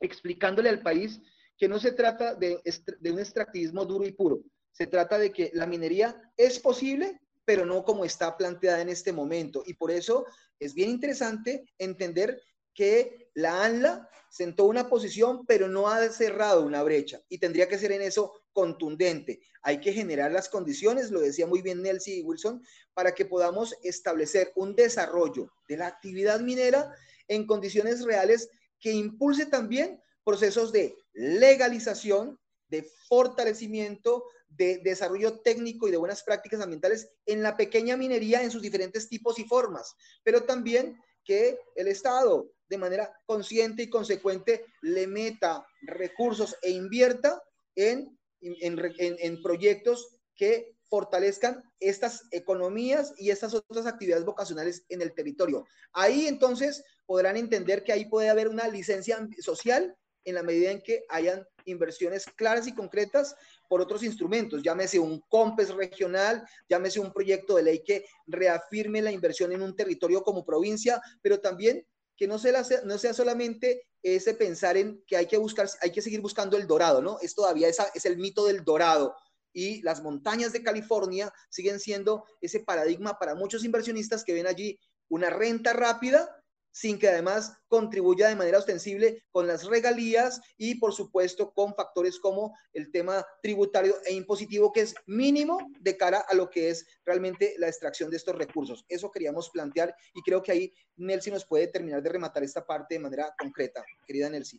[0.01, 1.21] explicándole al país
[1.57, 2.61] que no se trata de,
[3.01, 4.41] de, un extractivismo duro y puro,
[4.73, 9.13] se trata de que la minería es posible, pero no como está planteada en este
[9.13, 9.63] momento.
[9.67, 10.25] Y por eso
[10.59, 12.41] es bien interesante entender
[12.75, 17.79] que la ANLA sentó una posición, pero no ha cerrado una brecha y tendría que
[17.79, 19.41] ser en eso contundente.
[19.63, 22.63] Hay que generar las condiciones, lo decía muy bien Nelson Wilson,
[22.95, 26.95] para que podamos establecer un desarrollo de la actividad minera
[27.29, 32.39] en condiciones reales que impulse también procesos de legalización,
[32.69, 38.51] de fortalecimiento, de desarrollo técnico y de buenas prácticas ambientales en la pequeña minería en
[38.51, 40.97] sus diferentes tipos y formas, pero también
[41.31, 47.41] que el Estado de manera consciente y consecuente le meta recursos e invierta
[47.77, 55.15] en, en, en, proyectos que fortalezcan estas economías y estas otras actividades vocacionales en el
[55.15, 55.69] territorio.
[55.93, 60.83] Ahí entonces podrán entender que ahí puede haber una licencia social en la medida en
[60.83, 63.35] que hayan inversiones claras y concretas
[63.69, 69.13] por otros instrumentos, llámese un COMPES regional, llámese un proyecto de ley que reafirme la
[69.13, 74.35] inversión en un territorio como provincia, pero también que no sea, no sea solamente ese
[74.35, 77.19] pensar en que hay que buscar, hay que seguir buscando el dorado, ¿no?
[77.21, 79.15] Es todavía esa, es el mito del dorado,
[79.53, 84.79] y las montañas de California siguen siendo ese paradigma para muchos inversionistas que ven allí
[85.09, 86.40] una renta rápida
[86.73, 92.19] sin que además contribuya de manera ostensible con las regalías y por supuesto con factores
[92.19, 96.87] como el tema tributario e impositivo que es mínimo de cara a lo que es
[97.05, 98.85] realmente la extracción de estos recursos.
[98.89, 102.95] Eso queríamos plantear y creo que ahí Nelsi nos puede terminar de rematar esta parte
[102.95, 103.85] de manera concreta.
[104.07, 104.59] Querida Nelsi.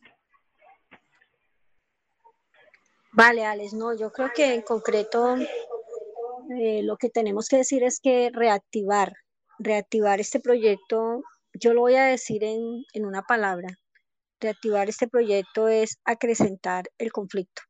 [3.14, 5.36] Vale, Alex, no, yo creo que en concreto
[6.50, 9.14] eh, lo que tenemos que decir es que reactivar,
[9.60, 11.22] reactivar este proyecto,
[11.54, 13.78] yo lo voy a decir en, en una palabra,
[14.40, 17.62] reactivar este proyecto es acrecentar el conflicto.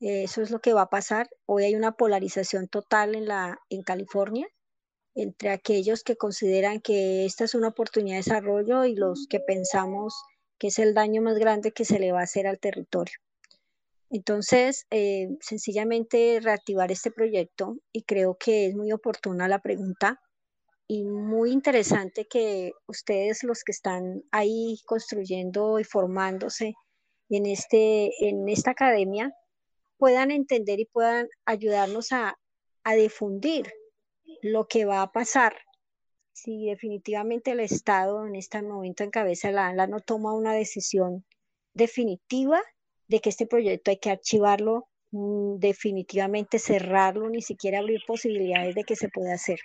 [0.00, 1.28] Eso es lo que va a pasar.
[1.46, 4.48] Hoy hay una polarización total en, la, en California
[5.14, 10.14] entre aquellos que consideran que esta es una oportunidad de desarrollo y los que pensamos
[10.58, 13.14] que es el daño más grande que se le va a hacer al territorio.
[14.10, 20.20] Entonces, eh, sencillamente reactivar este proyecto y creo que es muy oportuna la pregunta
[20.92, 26.74] y muy interesante que ustedes, los que están ahí construyendo y formándose
[27.30, 29.34] en, este, en esta academia,
[29.96, 32.36] puedan entender y puedan ayudarnos a,
[32.84, 33.72] a difundir
[34.42, 35.56] lo que va a pasar
[36.32, 40.52] si definitivamente el Estado en este momento en cabeza de la ANLA no toma una
[40.52, 41.24] decisión
[41.72, 42.60] definitiva
[43.08, 48.84] de que este proyecto hay que archivarlo, mm, definitivamente cerrarlo, ni siquiera abrir posibilidades de
[48.84, 49.58] que se pueda hacer.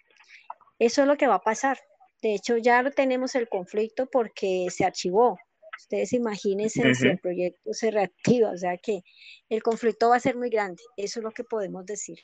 [0.80, 1.78] Eso es lo que va a pasar.
[2.22, 5.38] De hecho, ya tenemos el conflicto porque se archivó.
[5.78, 9.02] Ustedes imagínense si el proyecto se reactiva, o sea que
[9.50, 10.82] el conflicto va a ser muy grande.
[10.98, 12.18] Eso es lo que podemos decir.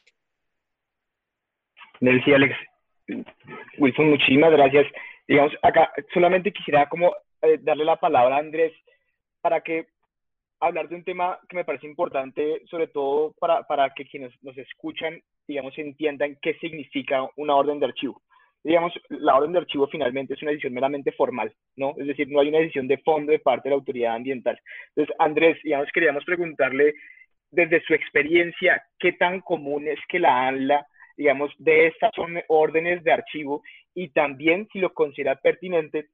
[1.99, 2.55] Nelcy, Alex,
[3.77, 4.87] Wilson, muchísimas gracias.
[5.27, 8.73] Digamos, acá solamente quisiera como eh, darle la palabra a Andrés
[9.41, 9.87] para que
[10.59, 14.57] hablar de un tema que me parece importante, sobre todo para, para que quienes nos
[14.57, 18.21] escuchan, digamos, entiendan qué significa una orden de archivo.
[18.63, 21.95] Digamos, la orden de archivo finalmente es una decisión meramente formal, ¿no?
[21.97, 24.59] Es decir, no hay una decisión de fondo de parte de la autoridad ambiental.
[24.89, 26.93] Entonces, Andrés, digamos, queríamos preguntarle
[27.51, 32.11] desde su experiencia, ¿qué tan común es que la ANLA, digamos, de estas
[32.47, 33.61] órdenes de archivo
[33.93, 36.07] y también si lo considera pertinente,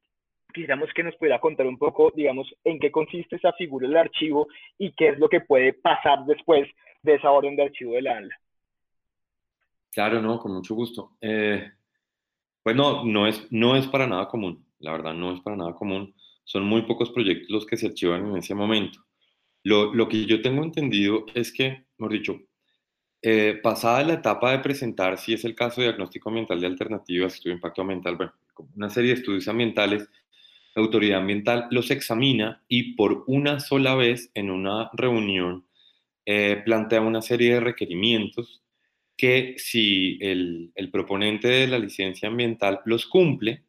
[0.54, 4.48] quisiéramos que nos pudiera contar un poco, digamos, en qué consiste esa figura del archivo
[4.78, 6.68] y qué es lo que puede pasar después
[7.04, 8.40] de esa orden de archivo de la ANLA.
[9.92, 11.12] Claro, no, con mucho gusto.
[11.22, 11.72] Eh,
[12.64, 16.14] pues no, es, no es para nada común, la verdad no es para nada común.
[16.44, 19.00] Son muy pocos proyectos los que se archivan en ese momento.
[19.64, 22.40] Lo, lo que yo tengo entendido es que, mejor dicho,
[23.22, 27.34] eh, pasada la etapa de presentar, si es el caso de diagnóstico ambiental de alternativas,
[27.34, 28.34] estudio de impacto ambiental, bueno,
[28.76, 30.10] una serie de estudios ambientales,
[30.74, 35.66] la autoridad ambiental los examina y por una sola vez en una reunión
[36.26, 38.62] eh, plantea una serie de requerimientos
[39.20, 43.66] que si el, proponente de la licencia ambiental los cumple,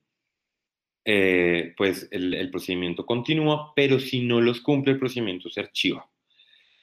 [1.05, 6.09] eh, pues el, el, procedimiento continúa, pero si no los cumple, el procedimiento se archiva.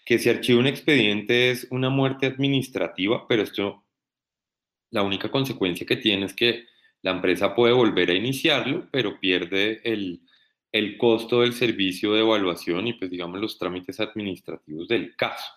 [0.05, 3.85] Que se archiva un expediente es una muerte administrativa, pero esto,
[4.89, 6.65] la única consecuencia que tiene es que
[7.03, 10.23] la empresa puede volver a iniciarlo, pero pierde el,
[10.73, 15.53] el costo del servicio de evaluación y pues digamos los trámites administrativos del caso.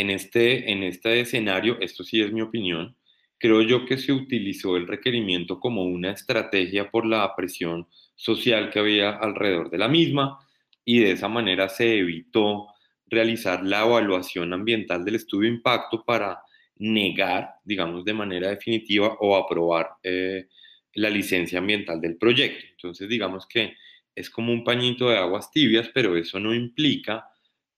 [0.00, 2.96] En este, en este escenario, esto sí es mi opinión,
[3.36, 7.86] creo yo que se utilizó el requerimiento como una estrategia por la presión
[8.16, 10.38] social que había alrededor de la misma
[10.86, 12.68] y de esa manera se evitó
[13.08, 16.40] realizar la evaluación ambiental del estudio de impacto para
[16.76, 20.46] negar, digamos, de manera definitiva o aprobar eh,
[20.94, 22.64] la licencia ambiental del proyecto.
[22.70, 23.74] Entonces, digamos que
[24.14, 27.26] es como un pañito de aguas tibias, pero eso no implica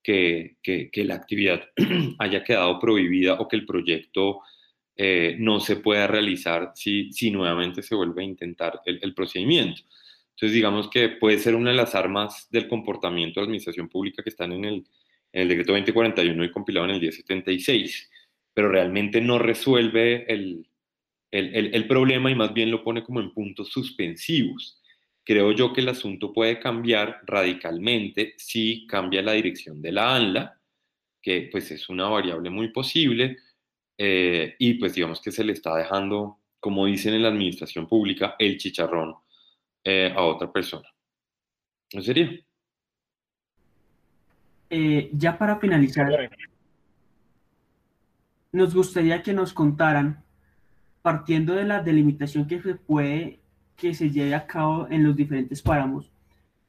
[0.02, 0.56] que,
[0.94, 1.62] la actividad
[2.18, 4.40] haya quedado prohibida o que el proyecto
[4.96, 9.82] eh, no se pueda realizar si, si nuevamente se vuelve a intentar el, procedimiento.
[10.30, 14.22] Entonces, digamos que puede ser una de las armas del comportamiento de la administración pública
[14.22, 14.84] que están en el,
[15.32, 18.10] el decreto 2041 y compilado en el 1076,
[18.52, 20.66] pero realmente no resuelve el,
[21.32, 24.81] el, problema y más bien lo pone como en puntos suspensivos.
[25.24, 30.60] Creo yo que el asunto puede cambiar radicalmente si cambia la dirección de la ANLA,
[31.20, 33.38] que pues es una variable muy posible,
[33.96, 38.34] eh, y pues digamos que se le está dejando, como dicen en la administración pública,
[38.38, 39.14] el chicharrón
[39.84, 40.88] eh, a otra persona.
[41.94, 42.30] ¿No sería?
[44.70, 46.30] Eh, ya para finalizar,
[48.50, 50.24] nos gustaría que nos contaran,
[51.02, 53.41] partiendo de la delimitación que se puede
[53.82, 56.08] que se lleve a cabo en los diferentes páramos,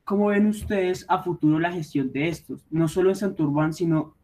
[0.04, 2.66] ¿cómo ven ustedes a futuro la gestión de estos?
[2.72, 4.16] No solo en Santurbán, sino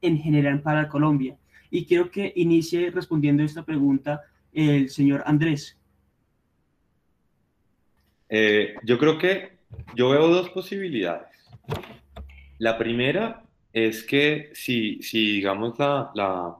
[0.00, 1.36] en general para Colombia.
[1.72, 4.22] Y quiero que inicie respondiendo esta pregunta
[4.52, 5.76] el señor Andrés.
[8.28, 9.56] Eh, yo creo que
[9.96, 11.50] yo veo dos posibilidades.
[12.58, 13.42] La primera
[13.72, 16.56] es que si, si digamos, la, la,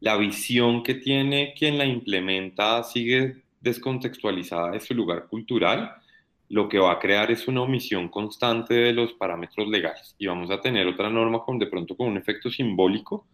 [0.00, 5.94] la, visión que tiene quien la implementa sigue descontextualizada de su lugar cultural,
[6.48, 10.16] lo que va a crear es una omisión constante de los parámetros legales.
[10.18, 13.26] Y vamos a tener otra norma con de pronto con un efecto simbólico,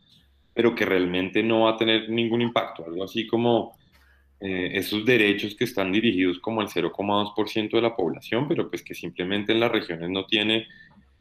[0.53, 3.77] pero que realmente no va a tener ningún impacto, algo así como
[4.39, 8.95] eh, esos derechos que están dirigidos como al 0,2% de la población, pero pues que
[8.95, 10.67] simplemente en las regiones no tiene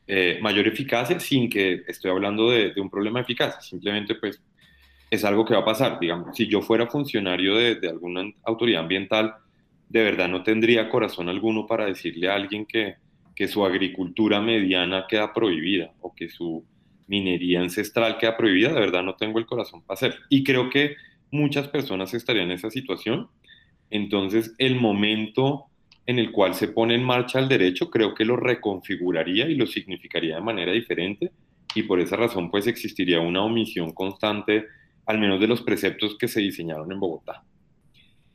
[0.05, 4.41] eh, mayor eficacia sin que estoy hablando de, un problema de eficacia, simplemente pues
[5.15, 8.81] es algo que va a pasar, digamos, si yo fuera funcionario de, de alguna autoridad
[8.81, 9.35] ambiental,
[9.89, 12.95] de verdad no tendría corazón alguno para decirle a alguien que,
[13.35, 16.65] que su agricultura mediana queda prohibida o que su
[17.07, 20.15] minería ancestral queda prohibida, de verdad no tengo el corazón para hacer.
[20.29, 20.95] Y creo que
[21.31, 23.27] muchas personas estarían en esa situación.
[23.89, 25.65] Entonces, el momento
[26.07, 29.67] en el cual se pone en marcha el derecho, creo que lo reconfiguraría y lo
[29.67, 31.31] significaría de manera diferente.
[31.73, 34.65] Y por esa razón, pues existiría una omisión constante,
[35.05, 37.43] al menos de los preceptos que se diseñaron en Bogotá.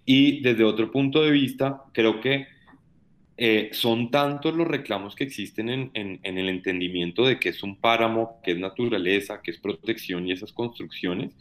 [0.05, 2.47] Y desde otro punto de vista, creo que
[3.43, 8.39] eh, son tantos los reclamos que existen en, el entendimiento de que es un páramo,
[8.45, 11.35] que es naturaleza, que es protección y esas construcciones,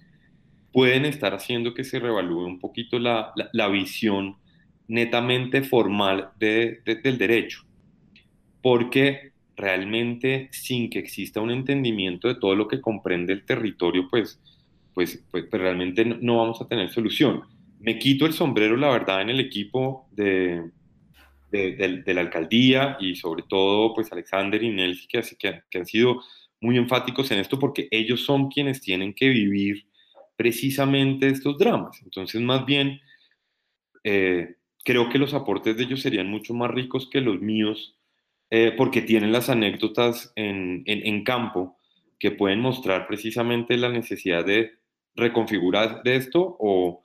[0.71, 3.33] pueden estar haciendo que se revalúe un poquito la,
[3.69, 4.37] visión
[4.87, 7.65] netamente formal de, del derecho.
[8.61, 14.39] Porque realmente sin que exista un entendimiento de todo lo que comprende el territorio, pues,
[14.93, 17.43] pues, pues, pues realmente no vamos a tener solución
[17.79, 20.69] me quito el sombrero, la verdad, en el equipo de,
[21.49, 26.21] de, la alcaldía y sobre todo, pues Alexander y Nelsi, que, que, que han sido
[26.61, 29.87] muy enfáticos en esto porque ellos son quienes tienen que vivir
[30.35, 32.01] precisamente estos dramas.
[32.03, 32.99] Entonces, más bien,
[34.03, 37.97] eh, creo que los aportes de ellos serían mucho más ricos que los míos
[38.49, 41.77] eh, porque tienen las anécdotas en, en, en, campo
[42.17, 44.78] que pueden mostrar precisamente la necesidad de
[45.15, 47.01] reconfigurar de esto o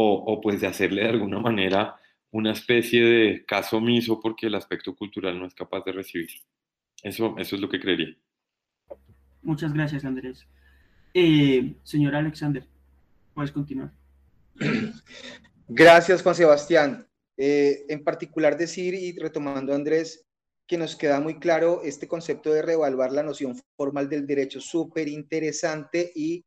[0.00, 1.96] o, pues de hacerle de alguna manera
[2.30, 6.30] una especie de caso omiso porque el aspecto cultural no es capaz de recibir.
[7.02, 8.16] Eso, eso es lo que creería.
[9.42, 10.46] Muchas gracias, Andrés.
[11.14, 12.64] Eh, señor Alexander,
[13.34, 13.92] puedes continuar.
[15.68, 17.06] Gracias, Juan Sebastián.
[17.36, 20.28] Eh, en particular decir, y retomando Andrés,
[20.68, 25.08] que nos queda muy claro este concepto de reevaluar la noción formal del derecho, súper
[25.08, 26.44] interesante y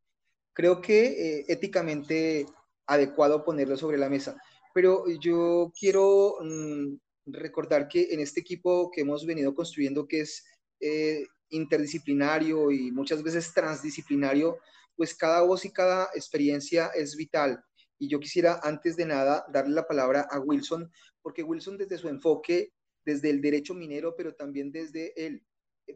[0.54, 1.06] creo que
[1.40, 2.46] eh, éticamente
[2.86, 4.36] adecuado ponerlo sobre la mesa.
[4.74, 6.96] Pero yo quiero mm,
[7.26, 10.46] recordar que en este equipo que hemos venido construyendo, que es
[10.80, 14.58] eh, interdisciplinario y muchas veces transdisciplinario,
[14.96, 17.64] pues cada voz y cada experiencia es vital.
[18.00, 20.92] Y yo quisiera, antes de nada, darle la palabra a Wilson,
[21.22, 22.74] porque Wilson desde su enfoque,
[23.06, 25.44] desde el derecho minero, pero también desde el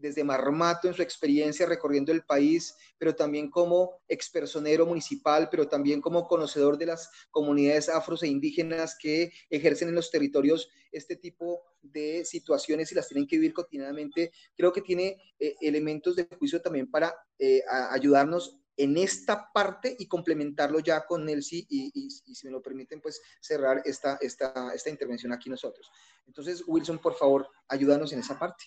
[0.01, 6.01] desde Marmato en su experiencia recorriendo el país, pero también como expersonero municipal, pero también
[6.01, 11.63] como conocedor de las comunidades afros e indígenas que ejercen en los territorios este tipo
[11.81, 14.31] de situaciones y las tienen que vivir cotidianamente.
[14.55, 17.61] Creo que tiene eh, elementos de juicio también para eh,
[17.91, 23.01] ayudarnos en esta parte y complementarlo ya con Nelsi y, y, si me lo permiten,
[23.01, 25.89] pues cerrar esta, esta, esta intervención aquí nosotros.
[26.28, 28.65] Entonces, Wilson, por favor, ayúdanos en esa parte.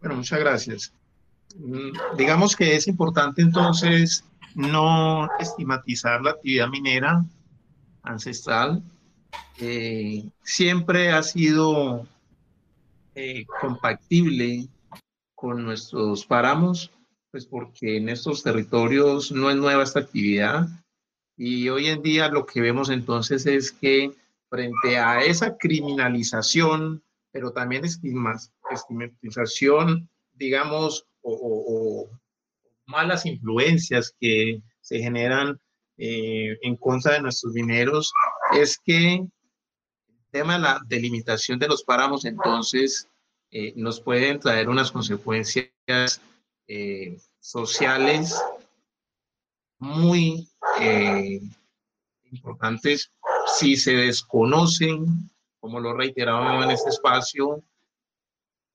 [0.00, 0.92] Bueno, muchas gracias.
[1.56, 7.24] Mm, digamos que es importante entonces no estigmatizar la actividad minera
[8.02, 8.82] ancestral.
[9.58, 12.06] Eh, siempre ha sido
[13.14, 14.68] eh, compatible
[15.34, 16.92] con nuestros páramos,
[17.30, 20.68] pues porque en estos territorios no es nueva esta actividad.
[21.36, 24.12] Y hoy en día lo que vemos entonces es que
[24.48, 32.08] frente a esa criminalización pero también estigmatización, digamos, o,
[32.86, 35.60] malas influencias que se generan
[35.98, 38.12] eh, en contra de nuestros mineros,
[38.54, 39.30] es que el
[40.30, 43.08] tema de la delimitación de los páramos entonces
[43.50, 45.70] eh, nos pueden traer unas consecuencias
[46.66, 48.42] eh, sociales
[49.78, 50.48] muy
[50.80, 51.40] eh,
[52.30, 53.10] importantes
[53.58, 55.30] si se desconocen,
[55.60, 57.62] como lo reiteraba en este espacio,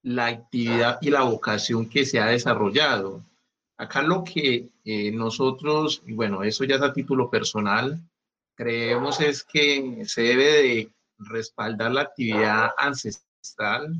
[0.02, 3.24] la actividad y la vocación que se ha desarrollado.
[3.76, 7.98] Acá lo que eh, nosotros, y bueno, eso ya es a título personal,
[8.54, 13.94] creemos es que se debe de respaldar la actividad ancestral,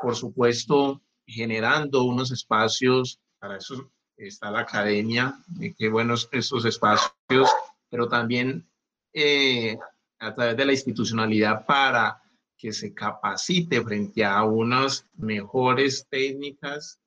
[0.00, 5.36] por supuesto, generando unos espacios, para eso está la academia,
[5.76, 7.50] qué buenos esos espacios,
[7.90, 8.66] pero también
[9.12, 9.76] eh,
[10.18, 12.22] a través de la institucionalidad para
[12.56, 16.98] que se capacite frente a unas mejores técnicas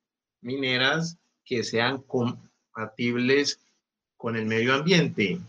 [0.41, 3.60] mineras que sean compatibles
[4.15, 5.40] con el medio ambiente.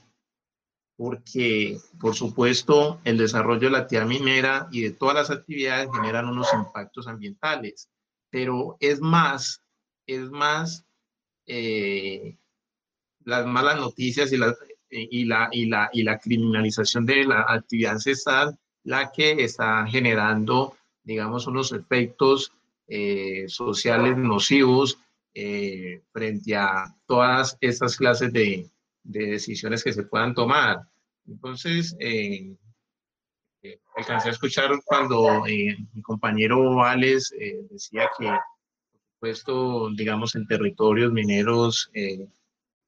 [0.97, 6.29] Porque, por supuesto, el desarrollo de la actividad minera y de todas las actividades generan
[6.29, 7.89] unos impactos ambientales.
[8.31, 9.63] Pero es más,
[10.07, 10.87] es más
[11.47, 12.39] eh,
[13.25, 14.55] las malas noticias y la,
[14.91, 20.77] y, la, y, la, y la criminalización de la actividad ancestral la que está generando,
[21.03, 22.53] digamos, unos efectos
[22.89, 24.99] eh, sociales nocivos
[25.35, 28.69] eh, frente a todas estas clases de,
[29.05, 30.81] de, decisiones que se puedan tomar.
[31.27, 32.57] Entonces, eh,
[33.63, 37.35] eh alcancé a escuchar cuando mi compañero Alex
[37.71, 41.91] decía que, por supuesto, digamos, en territorios mineros,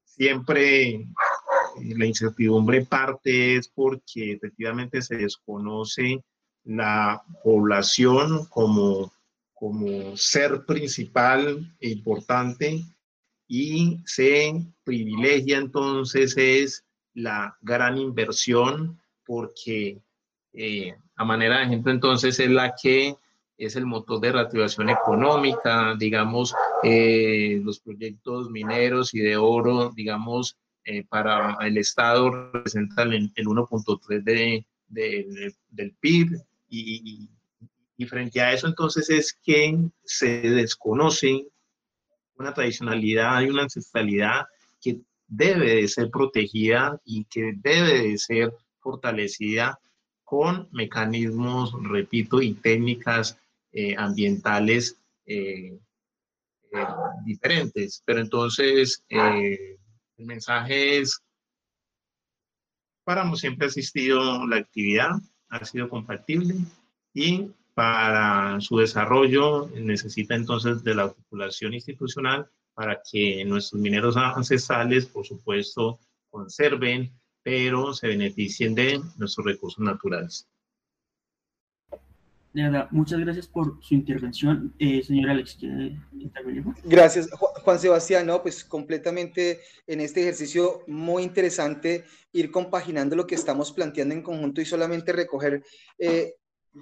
[0.04, 1.06] siempre
[1.80, 6.22] la incertidumbre parte es porque efectivamente se desconoce
[6.64, 9.12] la población como,
[9.54, 12.84] como ser principal e importante
[13.48, 16.84] y se privilegia entonces es
[17.14, 20.00] la gran inversión porque
[20.52, 23.16] eh, a manera de ejemplo entonces es la que
[23.58, 30.56] es el motor de reactivación económica, digamos, eh, los proyectos mineros y de oro, digamos,
[30.84, 34.22] eh, para el Estado representan el, 1.3
[34.88, 37.28] de, del PIB y,
[37.96, 41.46] y, frente a eso entonces es que se desconoce
[42.36, 44.46] una tradicionalidad y una ancestralidad
[44.80, 49.78] que debe de ser protegida y que debe de ser fortalecida
[50.24, 53.38] con mecanismos, repito, y técnicas
[53.72, 55.78] eh, ambientales eh,
[57.24, 58.02] diferentes.
[58.04, 59.04] Pero entonces,
[60.22, 61.20] el mensaje es,
[63.04, 65.10] Páramo siempre ha asistido la actividad,
[65.48, 66.54] ha sido compatible
[67.12, 75.06] y para su desarrollo necesita entonces de la articulación institucional para que nuestros mineros ancestrales,
[75.06, 75.98] por supuesto,
[76.30, 77.12] conserven,
[77.42, 80.48] pero se beneficien de nuestros recursos naturales.
[82.52, 84.74] De verdad, muchas gracias por su intervención.
[84.78, 85.58] Eh, señor Alex.
[86.84, 88.26] Gracias, Juan Sebastián.
[88.26, 94.22] No, pues completamente en este ejercicio muy interesante ir compaginando lo que estamos planteando en
[94.22, 95.64] conjunto y solamente recoger
[95.98, 96.34] eh,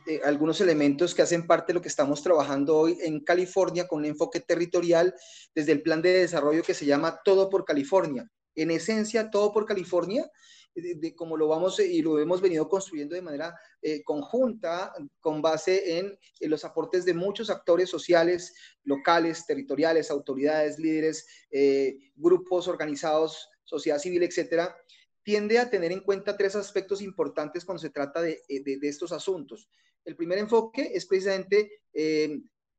[0.07, 4.01] eh, algunos elementos que hacen parte de lo que estamos trabajando hoy en California con
[4.01, 5.15] un enfoque territorial
[5.55, 8.29] desde el plan de desarrollo que se llama Todo por California.
[8.57, 10.29] En esencia, Todo por California
[10.75, 15.43] de, como lo vamos eh, y lo hemos venido construyendo de manera eh, conjunta con
[15.43, 16.19] base en,
[16.49, 24.23] los aportes de muchos actores sociales, locales, territoriales, autoridades, líderes, eh, grupos organizados, sociedad civil,
[24.23, 24.77] etcétera,
[25.23, 29.13] tiende a tener en cuenta tres aspectos importantes cuando se trata de, de, de estos
[29.13, 29.69] asuntos.
[30.05, 31.83] El primer enfoque es precisamente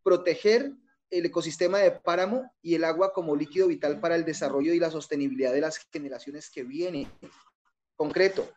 [0.02, 0.72] proteger
[1.12, 4.90] el ecosistema de páramo y el agua como líquido vital para el desarrollo y la
[4.90, 7.08] sostenibilidad de las generaciones que vienen
[8.02, 8.49] concreto.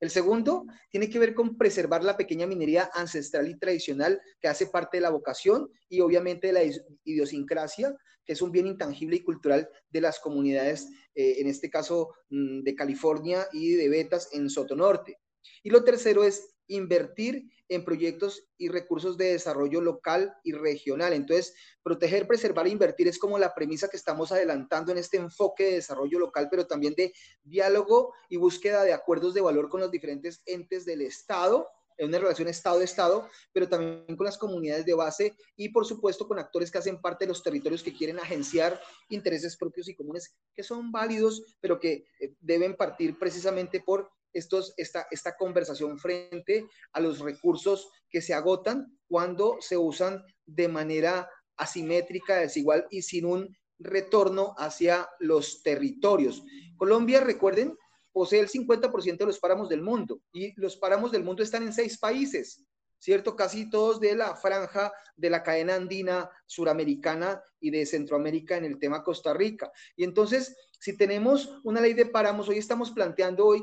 [0.00, 4.68] El segundo tiene que ver con preservar la pequeña minería ancestral y tradicional que hace
[4.68, 6.62] parte de la vocación y obviamente de la
[7.04, 7.94] idiosincrasia,
[8.24, 12.62] que es un bien intangible y cultural de las comunidades, eh, en este caso mm,
[12.62, 15.18] de California y de Betas en Soto Norte.
[15.62, 21.12] Y lo tercero es invertir en proyectos y recursos de desarrollo local y regional.
[21.12, 25.64] Entonces, proteger, preservar e invertir es como la premisa que estamos adelantando en este enfoque
[25.64, 27.12] de desarrollo local, pero también de
[27.42, 31.68] diálogo y búsqueda de acuerdos de valor con los diferentes entes del Estado,
[31.98, 36.38] en una relación Estado-Estado, pero también con las comunidades de base y, por supuesto, con
[36.38, 40.62] actores que hacen parte de los territorios que quieren agenciar intereses propios y comunes que
[40.62, 47.00] son válidos, pero que eh, deben partir precisamente por estos, esta, esta conversación frente a
[47.00, 53.56] los recursos que se agotan cuando se usan de manera asimétrica, desigual y sin un
[53.78, 56.42] retorno hacia los territorios.
[56.76, 57.76] Colombia, recuerden,
[58.12, 61.72] posee el 50% de los páramos del mundo y los páramos del mundo están en
[61.72, 62.64] seis países.
[62.98, 63.36] ¿cierto?
[63.36, 68.78] Casi todos de la franja de la cadena andina suramericana y de Centroamérica en el
[68.78, 69.70] tema Costa Rica.
[69.96, 73.62] Y entonces, si tenemos una ley de páramos, hoy estamos planteando hoy,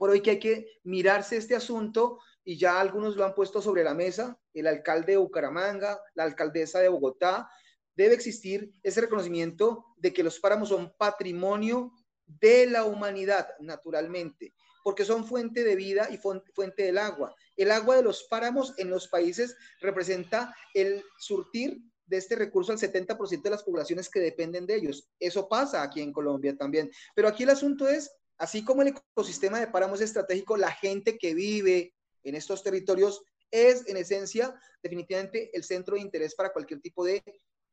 [0.00, 3.84] por hoy que hay que mirarse este asunto y ya algunos lo han puesto sobre
[3.84, 7.50] la mesa, el alcalde de Bucaramanga, la alcaldesa de Bogotá,
[7.94, 11.92] debe existir ese reconocimiento de que los páramos son patrimonio
[12.24, 17.34] de la humanidad, naturalmente, porque son fuente de vida y fuente del agua.
[17.54, 22.78] El agua de los páramos en los países representa el surtir de este recurso al
[22.78, 25.10] 70% de las poblaciones que dependen de ellos.
[25.18, 26.90] Eso pasa aquí en Colombia también.
[27.14, 28.10] Pero aquí el asunto es,
[28.40, 31.94] así como el ecosistema de páramos estratégico, la gente que vive
[32.24, 37.22] en estos territorios es en esencia definitivamente el centro de interés para cualquier tipo de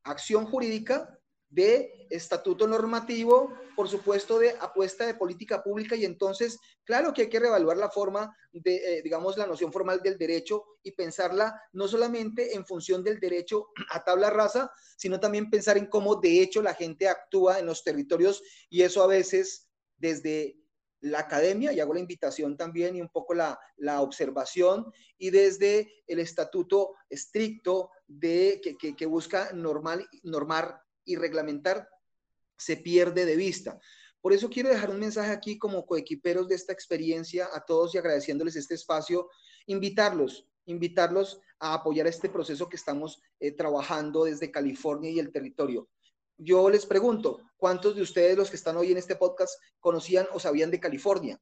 [0.03, 1.17] acción jurídica
[1.49, 5.95] de estatuto normativo, por supuesto, de apuesta de política pública.
[5.95, 10.01] Y entonces, claro que hay que reevaluar la forma de, eh, digamos, la noción formal
[10.01, 15.49] del derecho y pensarla no solamente en función del derecho a tabla rasa, sino también
[15.49, 19.66] pensar en cómo de hecho la gente actúa en los territorios y eso a veces
[19.97, 20.57] desde
[21.01, 26.03] la academia, y hago la invitación también y un poco la, la observación, y desde
[26.07, 31.87] el estatuto estricto de, que, que, busca normal, normar y reglamentar
[32.57, 33.79] se pierde de vista.
[34.21, 37.97] Por eso quiero dejar un mensaje aquí como coequiperos de esta experiencia a todos y
[37.97, 39.29] agradeciéndoles este espacio,
[39.67, 45.89] invitarlos, invitarlos a apoyar este proceso que estamos eh, trabajando desde California y el territorio.
[46.37, 50.39] Yo les pregunto, ¿cuántos de ustedes los que están hoy en este podcast conocían o
[50.39, 51.39] sabían de California?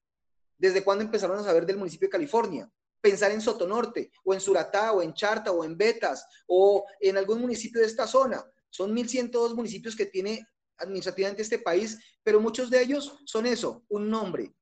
[0.58, 2.72] ¿Desde cuándo empezaron a saber del municipio de California?
[3.02, 7.42] Pensar en Sotonorte, o en Suratá, o en Charta, o en Betas, o en algún
[7.42, 8.44] municipio de esta zona.
[8.70, 10.48] Son 1.102 municipios que tiene
[10.78, 14.54] administrativamente este país, pero muchos de ellos son eso, un nombre,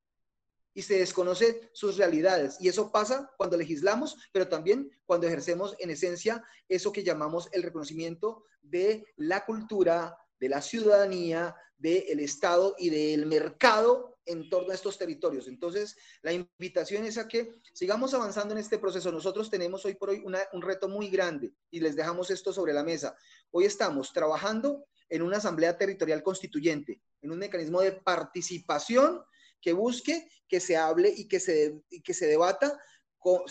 [0.73, 2.57] y se desconoce sus realidades.
[2.59, 7.63] Y eso pasa cuando legislamos, pero también cuando ejercemos en esencia eso que llamamos el
[7.63, 14.75] reconocimiento de la cultura, de la ciudadanía, del Estado y del mercado en torno a
[14.75, 15.47] estos territorios.
[15.47, 19.09] Entonces, la invitación es a que sigamos avanzando en este proceso.
[19.09, 20.21] Nosotros tenemos hoy por hoy
[20.51, 23.15] un reto muy grande y les dejamos esto sobre la mesa.
[23.51, 29.23] Hoy estamos trabajando en una asamblea territorial constituyente, en un mecanismo de participación
[29.61, 32.77] que busque que se hable y que se, que se debata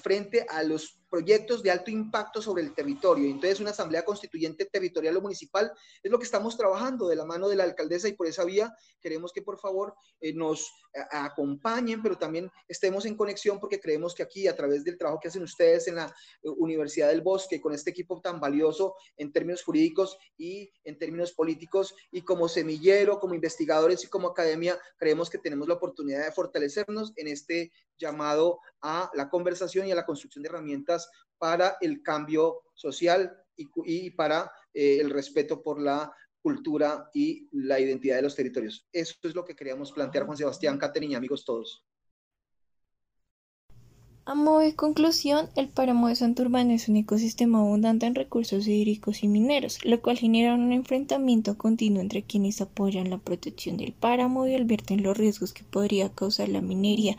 [0.03, 3.29] frente a los proyectos de alto impacto sobre el territorio.
[3.29, 5.71] Entonces, una asamblea constituyente territorial o municipal
[6.03, 8.75] es lo que estamos trabajando de la mano de la alcaldesa y por esa vía
[8.99, 10.73] queremos que por favor eh, nos
[11.11, 15.29] acompañen, pero también estemos en conexión porque creemos que aquí a través del trabajo que
[15.29, 19.63] hacen ustedes en la eh, Universidad del Bosque con este equipo tan valioso en términos
[19.63, 25.39] jurídicos y en términos políticos y como semillero, como investigadores y como academia, creemos que
[25.39, 30.43] tenemos la oportunidad de fortalecernos en este llamado a la conversación y a la construcción
[30.43, 31.09] de herramientas
[31.39, 36.13] para el cambio social y, para eh, el respeto por la
[36.43, 38.87] cultura y la identidad de los territorios.
[38.93, 41.85] Eso es lo que queríamos plantear, Juan Sebastián, Caterina, amigos todos.
[44.25, 49.25] A modo de conclusión, el páramo de Santurbán es un ecosistema abundante en recursos hídricos
[49.25, 54.47] y mineros, lo cual genera un enfrentamiento continuo entre quienes apoyan la protección del páramo
[54.47, 57.17] y advierten los riesgos que podría causar la minería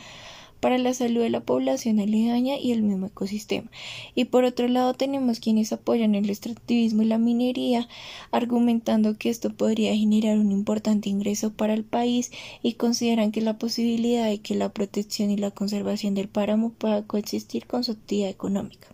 [0.64, 3.70] para la salud de la población aledaña y el mismo ecosistema.
[4.16, 7.90] Y por otro lado tenemos quienes apoyan el extractivismo y la minería,
[8.32, 12.32] argumentando que esto podría generar un importante ingreso para el país
[12.62, 17.06] y consideran que la posibilidad de que la protección y la conservación del páramo pueda
[17.06, 18.88] coexistir con su actividad económica.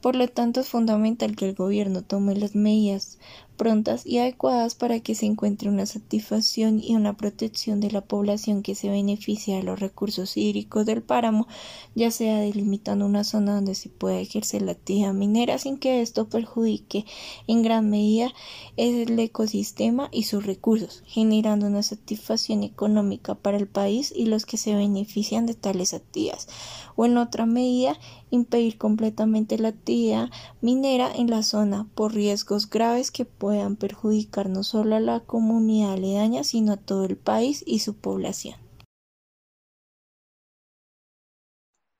[0.00, 3.18] Por lo tanto, es fundamental que el gobierno tome las medidas
[3.56, 8.62] prontas y adecuadas para que se encuentre una satisfacción y una protección de la población
[8.62, 11.48] que se beneficia de los recursos hídricos del páramo,
[11.94, 16.28] ya sea delimitando una zona donde se pueda ejercer la actividad minera sin que esto
[16.28, 17.04] perjudique
[17.46, 18.32] en gran medida
[18.76, 24.56] el ecosistema y sus recursos, generando una satisfacción económica para el país y los que
[24.56, 26.48] se benefician de tales actividades,
[26.96, 27.98] o en otra medida
[28.30, 30.30] impedir completamente la actividad
[30.60, 35.92] minera en la zona por riesgos graves que puedan perjudicar no solo a la comunidad
[35.92, 38.56] aledaña, sino a todo el país y su población.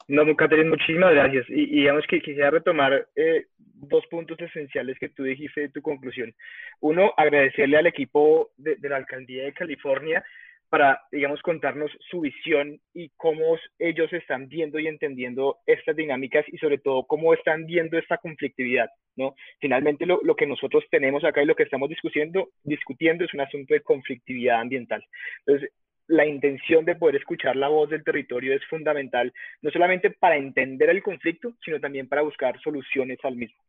[0.09, 1.47] No, Catherine, muchísimas gracias.
[1.49, 6.35] Y, digamos que quisiera retomar eh, dos puntos esenciales que tú dijiste de tu conclusión.
[6.81, 10.25] Uno, agradecerle al equipo de la Alcaldía de California
[10.69, 16.59] para, digamos, contarnos su visión y cómo ellos están viendo y entendiendo estas dinámicas y
[16.59, 19.35] sobre todo cómo están viendo esta conflictividad, ¿no?
[19.61, 23.41] Finalmente lo, lo que nosotros tenemos acá y lo que estamos discutiendo, discutiendo es un
[23.41, 25.05] asunto de conflictividad ambiental.
[25.47, 25.71] Entonces,
[26.09, 29.33] la intención de poder escuchar la voz del territorio es fundamental,
[29.63, 33.63] no solamente para entender el conflicto, sino también para buscar soluciones al mismo.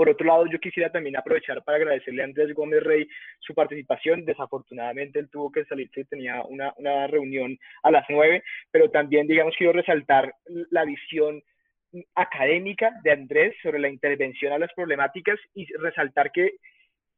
[0.00, 3.06] Por otro lado, yo quisiera también aprovechar para agradecerle a Andrés Gómez Rey
[3.38, 4.24] su participación.
[4.24, 9.54] Desafortunadamente, él tuvo que salirse, tenía una, una reunión a las nueve, pero también, digamos,
[9.58, 10.34] quiero resaltar
[10.70, 11.42] la visión
[12.14, 16.54] académica de Andrés sobre la intervención a las problemáticas y resaltar que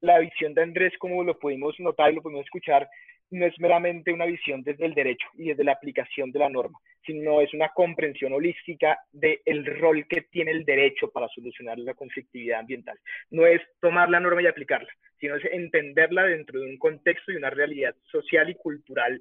[0.01, 2.89] la visión de Andrés, como lo pudimos notar y lo pudimos escuchar,
[3.33, 6.79] no es meramente una visión desde el derecho y desde la aplicación de la norma,
[7.05, 12.61] sino es una comprensión holística del rol que tiene el derecho para solucionar la conflictividad
[12.61, 12.99] ambiental.
[13.31, 17.37] No es tomar la norma y aplicarla, sino es entenderla dentro de un contexto y
[17.37, 19.21] una realidad social y cultural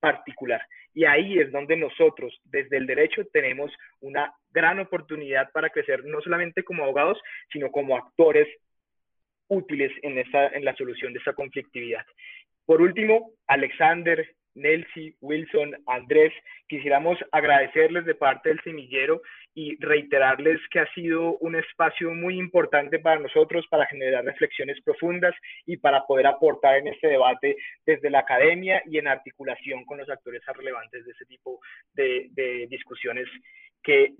[0.00, 0.60] particular.
[0.94, 6.20] Y ahí es donde nosotros, desde el derecho, tenemos una gran oportunidad para crecer, no
[6.20, 7.18] solamente como abogados,
[7.50, 8.48] sino como actores
[9.52, 12.04] útiles en, la solución de esa conflictividad.
[12.66, 16.32] Por último, Alexander, Nelsi, Wilson, Andrés,
[16.68, 19.22] quisiéramos agradecerles de parte del semillero
[19.54, 25.34] y reiterarles que ha sido un espacio muy importante para nosotros para generar reflexiones profundas
[25.66, 30.08] y para poder aportar en este debate desde la academia y en articulación con los
[30.08, 31.60] actores relevantes de ese tipo
[31.94, 33.28] de, de discusiones
[33.82, 34.14] que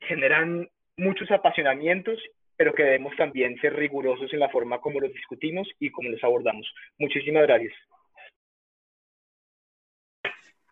[0.00, 2.18] generan muchos apasionamientos
[2.56, 6.22] pero que debemos también ser rigurosos en la forma como los discutimos y como los
[6.22, 6.66] abordamos.
[6.98, 7.74] Muchísimas gracias.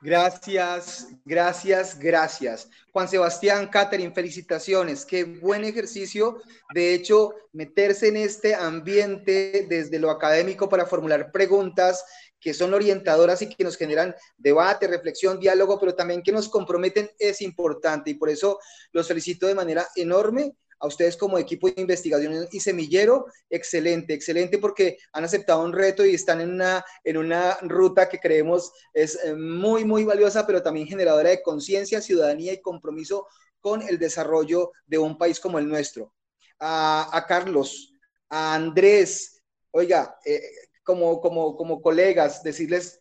[0.04, 2.68] Gracias, gracias, gracias.
[2.92, 5.06] Juan Sebastián, Catherine, felicitaciones.
[5.06, 6.42] Qué buen ejercicio.
[6.74, 12.04] De hecho, meterse en este ambiente desde lo académico para formular preguntas
[12.40, 17.08] que son orientadoras y que nos generan debate, reflexión, diálogo, pero también que nos comprometen
[17.16, 18.10] es importante.
[18.10, 18.58] Y por eso
[18.90, 24.58] los felicito de manera enorme a ustedes como equipo de investigación y semillero, excelente, excelente
[24.58, 29.16] porque han aceptado un reto y están en una, en una ruta que creemos es
[29.24, 33.28] eh, muy, muy valiosa, pero también generadora de conciencia, ciudadanía y compromiso
[33.60, 36.12] con el desarrollo de un país como el nuestro.
[36.58, 37.94] A, Carlos,
[38.28, 39.40] a Andrés,
[39.70, 40.42] oiga, eh,
[40.82, 43.00] como, como, como colegas, decirles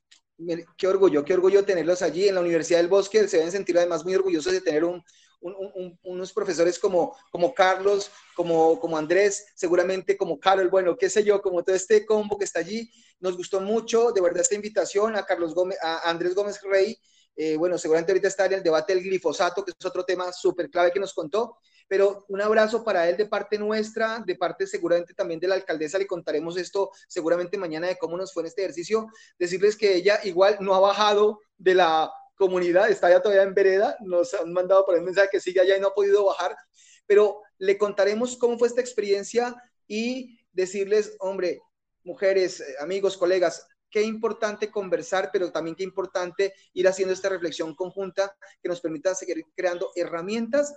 [0.77, 3.27] qué orgullo, qué orgullo tenerlos allí en la Universidad del Bosque.
[3.27, 5.03] Se deben sentir además muy orgullosos de tener un,
[5.41, 11.41] unos profesores como, como Carlos, como, como Andrés, seguramente como Carol, bueno, qué sé yo,
[11.41, 12.89] como todo este combo que está allí.
[13.19, 16.97] Nos gustó mucho, de verdad, esta invitación a Carlos Gómez, a Andrés Gómez Rey.
[17.35, 20.69] Eh, bueno, seguramente ahorita está en el debate del glifosato, que es otro tema súper
[20.69, 21.57] clave que nos contó,
[21.87, 25.97] pero un abrazo para él de parte nuestra, de parte seguramente también de la alcaldesa,
[25.97, 29.07] le contaremos esto seguramente mañana de cómo nos fue en este ejercicio,
[29.39, 32.11] decirles que ella igual no ha bajado de la
[32.41, 35.77] comunidad, está ya todavía en vereda, nos han mandado por el mensaje que sigue allá
[35.77, 36.57] y no ha podido bajar,
[37.05, 39.55] pero le contaremos cómo fue esta experiencia
[39.87, 41.61] y decirles, hombre,
[42.03, 47.75] mujeres, eh, amigos, colegas, qué importante conversar, pero también qué importante ir haciendo esta reflexión
[47.75, 50.73] conjunta que nos permita seguir creando herramientas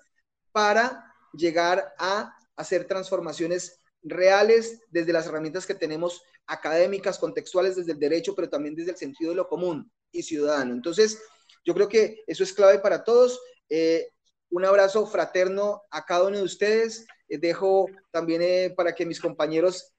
[0.52, 7.98] para llegar a hacer transformaciones reales desde las herramientas que tenemos académicas, contextuales, desde el
[7.98, 10.74] derecho, pero también desde el sentido de lo común y ciudadano.
[10.74, 11.18] Entonces,
[11.64, 13.40] yo creo que eso es clave para todos.
[13.68, 14.10] Eh,
[14.50, 17.06] un abrazo fraterno a cada uno de ustedes.
[17.28, 19.90] Eh, dejo también eh, para que mis compañeros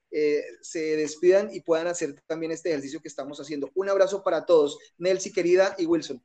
[0.62, 3.70] se despidan y puedan hacer también este ejercicio que estamos haciendo.
[3.74, 4.78] Un abrazo para todos.
[4.96, 6.24] Nelcy, querida, y Wilson.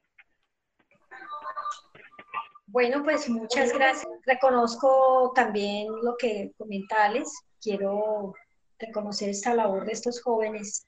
[2.67, 4.07] Bueno, pues muchas gracias.
[4.25, 7.27] Reconozco también lo que comentales.
[7.59, 8.33] Quiero
[8.79, 10.85] reconocer esta labor de estos jóvenes.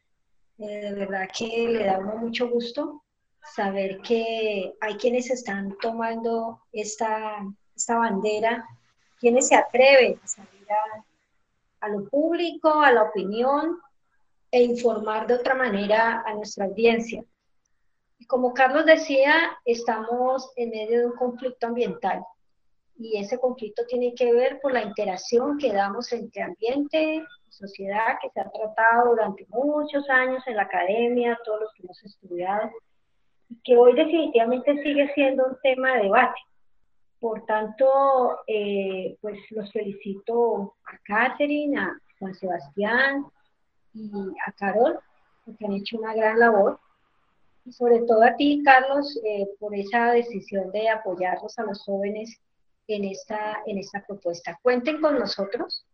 [0.55, 3.02] de verdad que le da mucho gusto
[3.43, 7.37] saber que hay quienes están tomando esta,
[7.75, 8.65] esta bandera,
[9.19, 11.05] quienes se atreven a salir a,
[11.85, 13.79] a lo público, a la opinión
[14.51, 17.23] e informar de otra manera a nuestra audiencia.
[18.19, 22.23] Y como Carlos decía, estamos en medio de un conflicto ambiental
[22.97, 28.17] y ese conflicto tiene que ver con la interacción que damos entre ambiente y sociedad
[28.21, 32.71] que se ha tratado durante muchos años en la academia, todos los que hemos estudiado
[33.63, 36.39] que hoy definitivamente sigue siendo un tema de debate.
[37.19, 43.25] Por tanto, eh, pues los felicito a Catherine, a Juan Sebastián
[43.93, 44.11] y
[44.45, 44.99] a Carol,
[45.45, 46.79] porque han hecho una gran labor.
[47.65, 52.37] Y sobre todo a ti, Carlos, eh, por esa decisión de apoyarnos a los jóvenes
[52.87, 54.59] en esta, en esta propuesta.
[54.61, 55.85] Cuenten con nosotros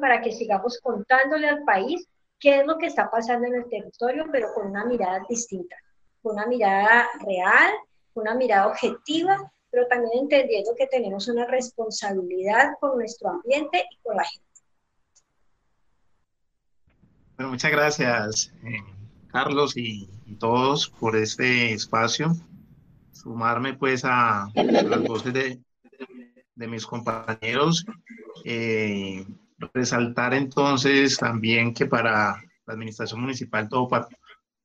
[0.00, 2.08] para que sigamos contándole al país
[2.40, 5.76] qué es lo que está pasando en el territorio, pero con una mirada distinta
[6.24, 7.72] una mirada real,
[8.14, 14.16] una mirada objetiva, pero también entendiendo que tenemos una responsabilidad con nuestro ambiente y con
[14.16, 14.44] la gente.
[17.36, 18.82] Bueno, muchas gracias, eh,
[19.28, 22.32] Carlos y, todos por este espacio.
[23.12, 25.60] Sumarme pues a, las voces de,
[26.56, 27.86] de mis compañeros.
[28.44, 29.24] Eh,
[29.72, 33.88] resaltar entonces también que para la administración municipal todo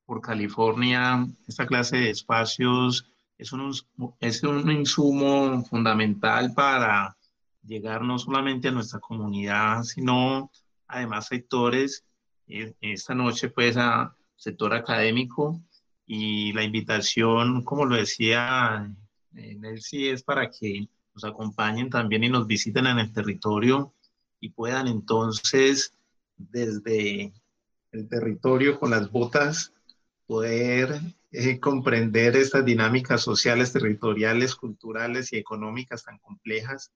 [0.09, 3.05] por California, esta clase de espacios
[3.37, 3.71] es un,
[4.19, 7.15] es un insumo fundamental para
[7.63, 10.49] llegar no solamente a nuestra comunidad, sino
[10.87, 12.03] además sectores,
[12.47, 15.61] esta noche pues a sector académico.
[16.07, 18.91] Y la invitación, como lo decía
[19.35, 23.93] eh, Nelcy, es para que nos acompañen también y nos visiten en el territorio
[24.39, 25.93] y puedan entonces
[26.35, 27.31] desde
[27.91, 29.71] el territorio con las botas
[30.29, 31.01] poder
[31.31, 36.91] eh, comprender estas dinámicas sociales, territoriales, culturales y económicas tan complejas.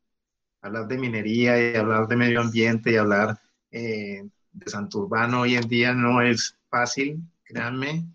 [0.61, 3.39] Hablar de minería y hablar de medio ambiente y hablar
[3.71, 8.05] eh, de Santurbano hoy en día no es fácil, créanme,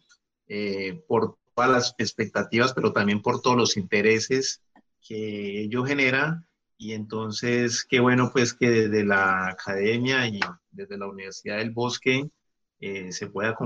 [0.46, 4.62] eh, por todas las expectativas, pero también por todos los intereses
[5.04, 6.44] que ello genera.
[6.76, 10.38] Y entonces, qué bueno pues que desde la academia y
[10.70, 12.30] desde la Universidad del Bosque
[12.78, 13.56] eh, se pueda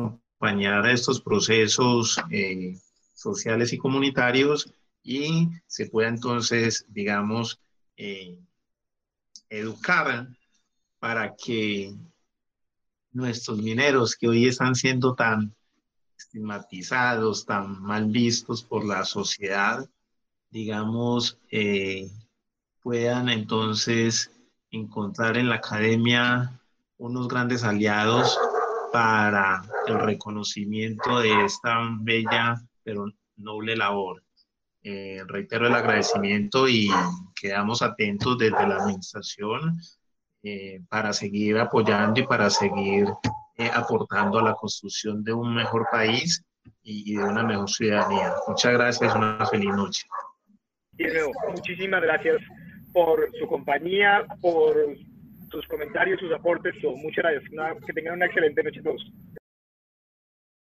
[0.43, 2.77] acompañar a estos procesos eh,
[3.15, 4.73] sociales y comunitarios
[5.05, 7.61] y se pueda entonces, digamos,
[7.97, 8.37] eh,
[9.49, 10.27] educar
[10.99, 11.95] para que
[13.13, 15.55] nuestros mineros que hoy están siendo tan
[16.19, 19.89] estigmatizados, tan mal vistos por la sociedad,
[20.51, 21.39] digamos,
[22.83, 24.33] puedan entonces
[24.73, 26.61] encontrar en la academia
[26.99, 28.37] unos grandes aliados
[28.93, 33.07] para el reconocimiento de esta bella pero
[33.37, 34.23] noble labor.
[34.85, 36.91] Eh, reitero el agradecimiento y
[37.41, 39.79] quedamos atentos desde la administración
[40.43, 43.07] eh, para seguir apoyando y para seguir
[43.57, 46.45] eh, aportando a la construcción de un mejor país
[46.83, 48.35] y, de una mejor ciudadanía.
[48.49, 50.03] Muchas gracias, una feliz noche.
[51.49, 52.43] muchísimas gracias
[52.93, 54.77] por su compañía, por
[55.53, 56.75] sus comentarios, sus aportes.
[56.83, 57.45] Muchas gracias.
[57.87, 59.13] que tengan una excelente noche todos.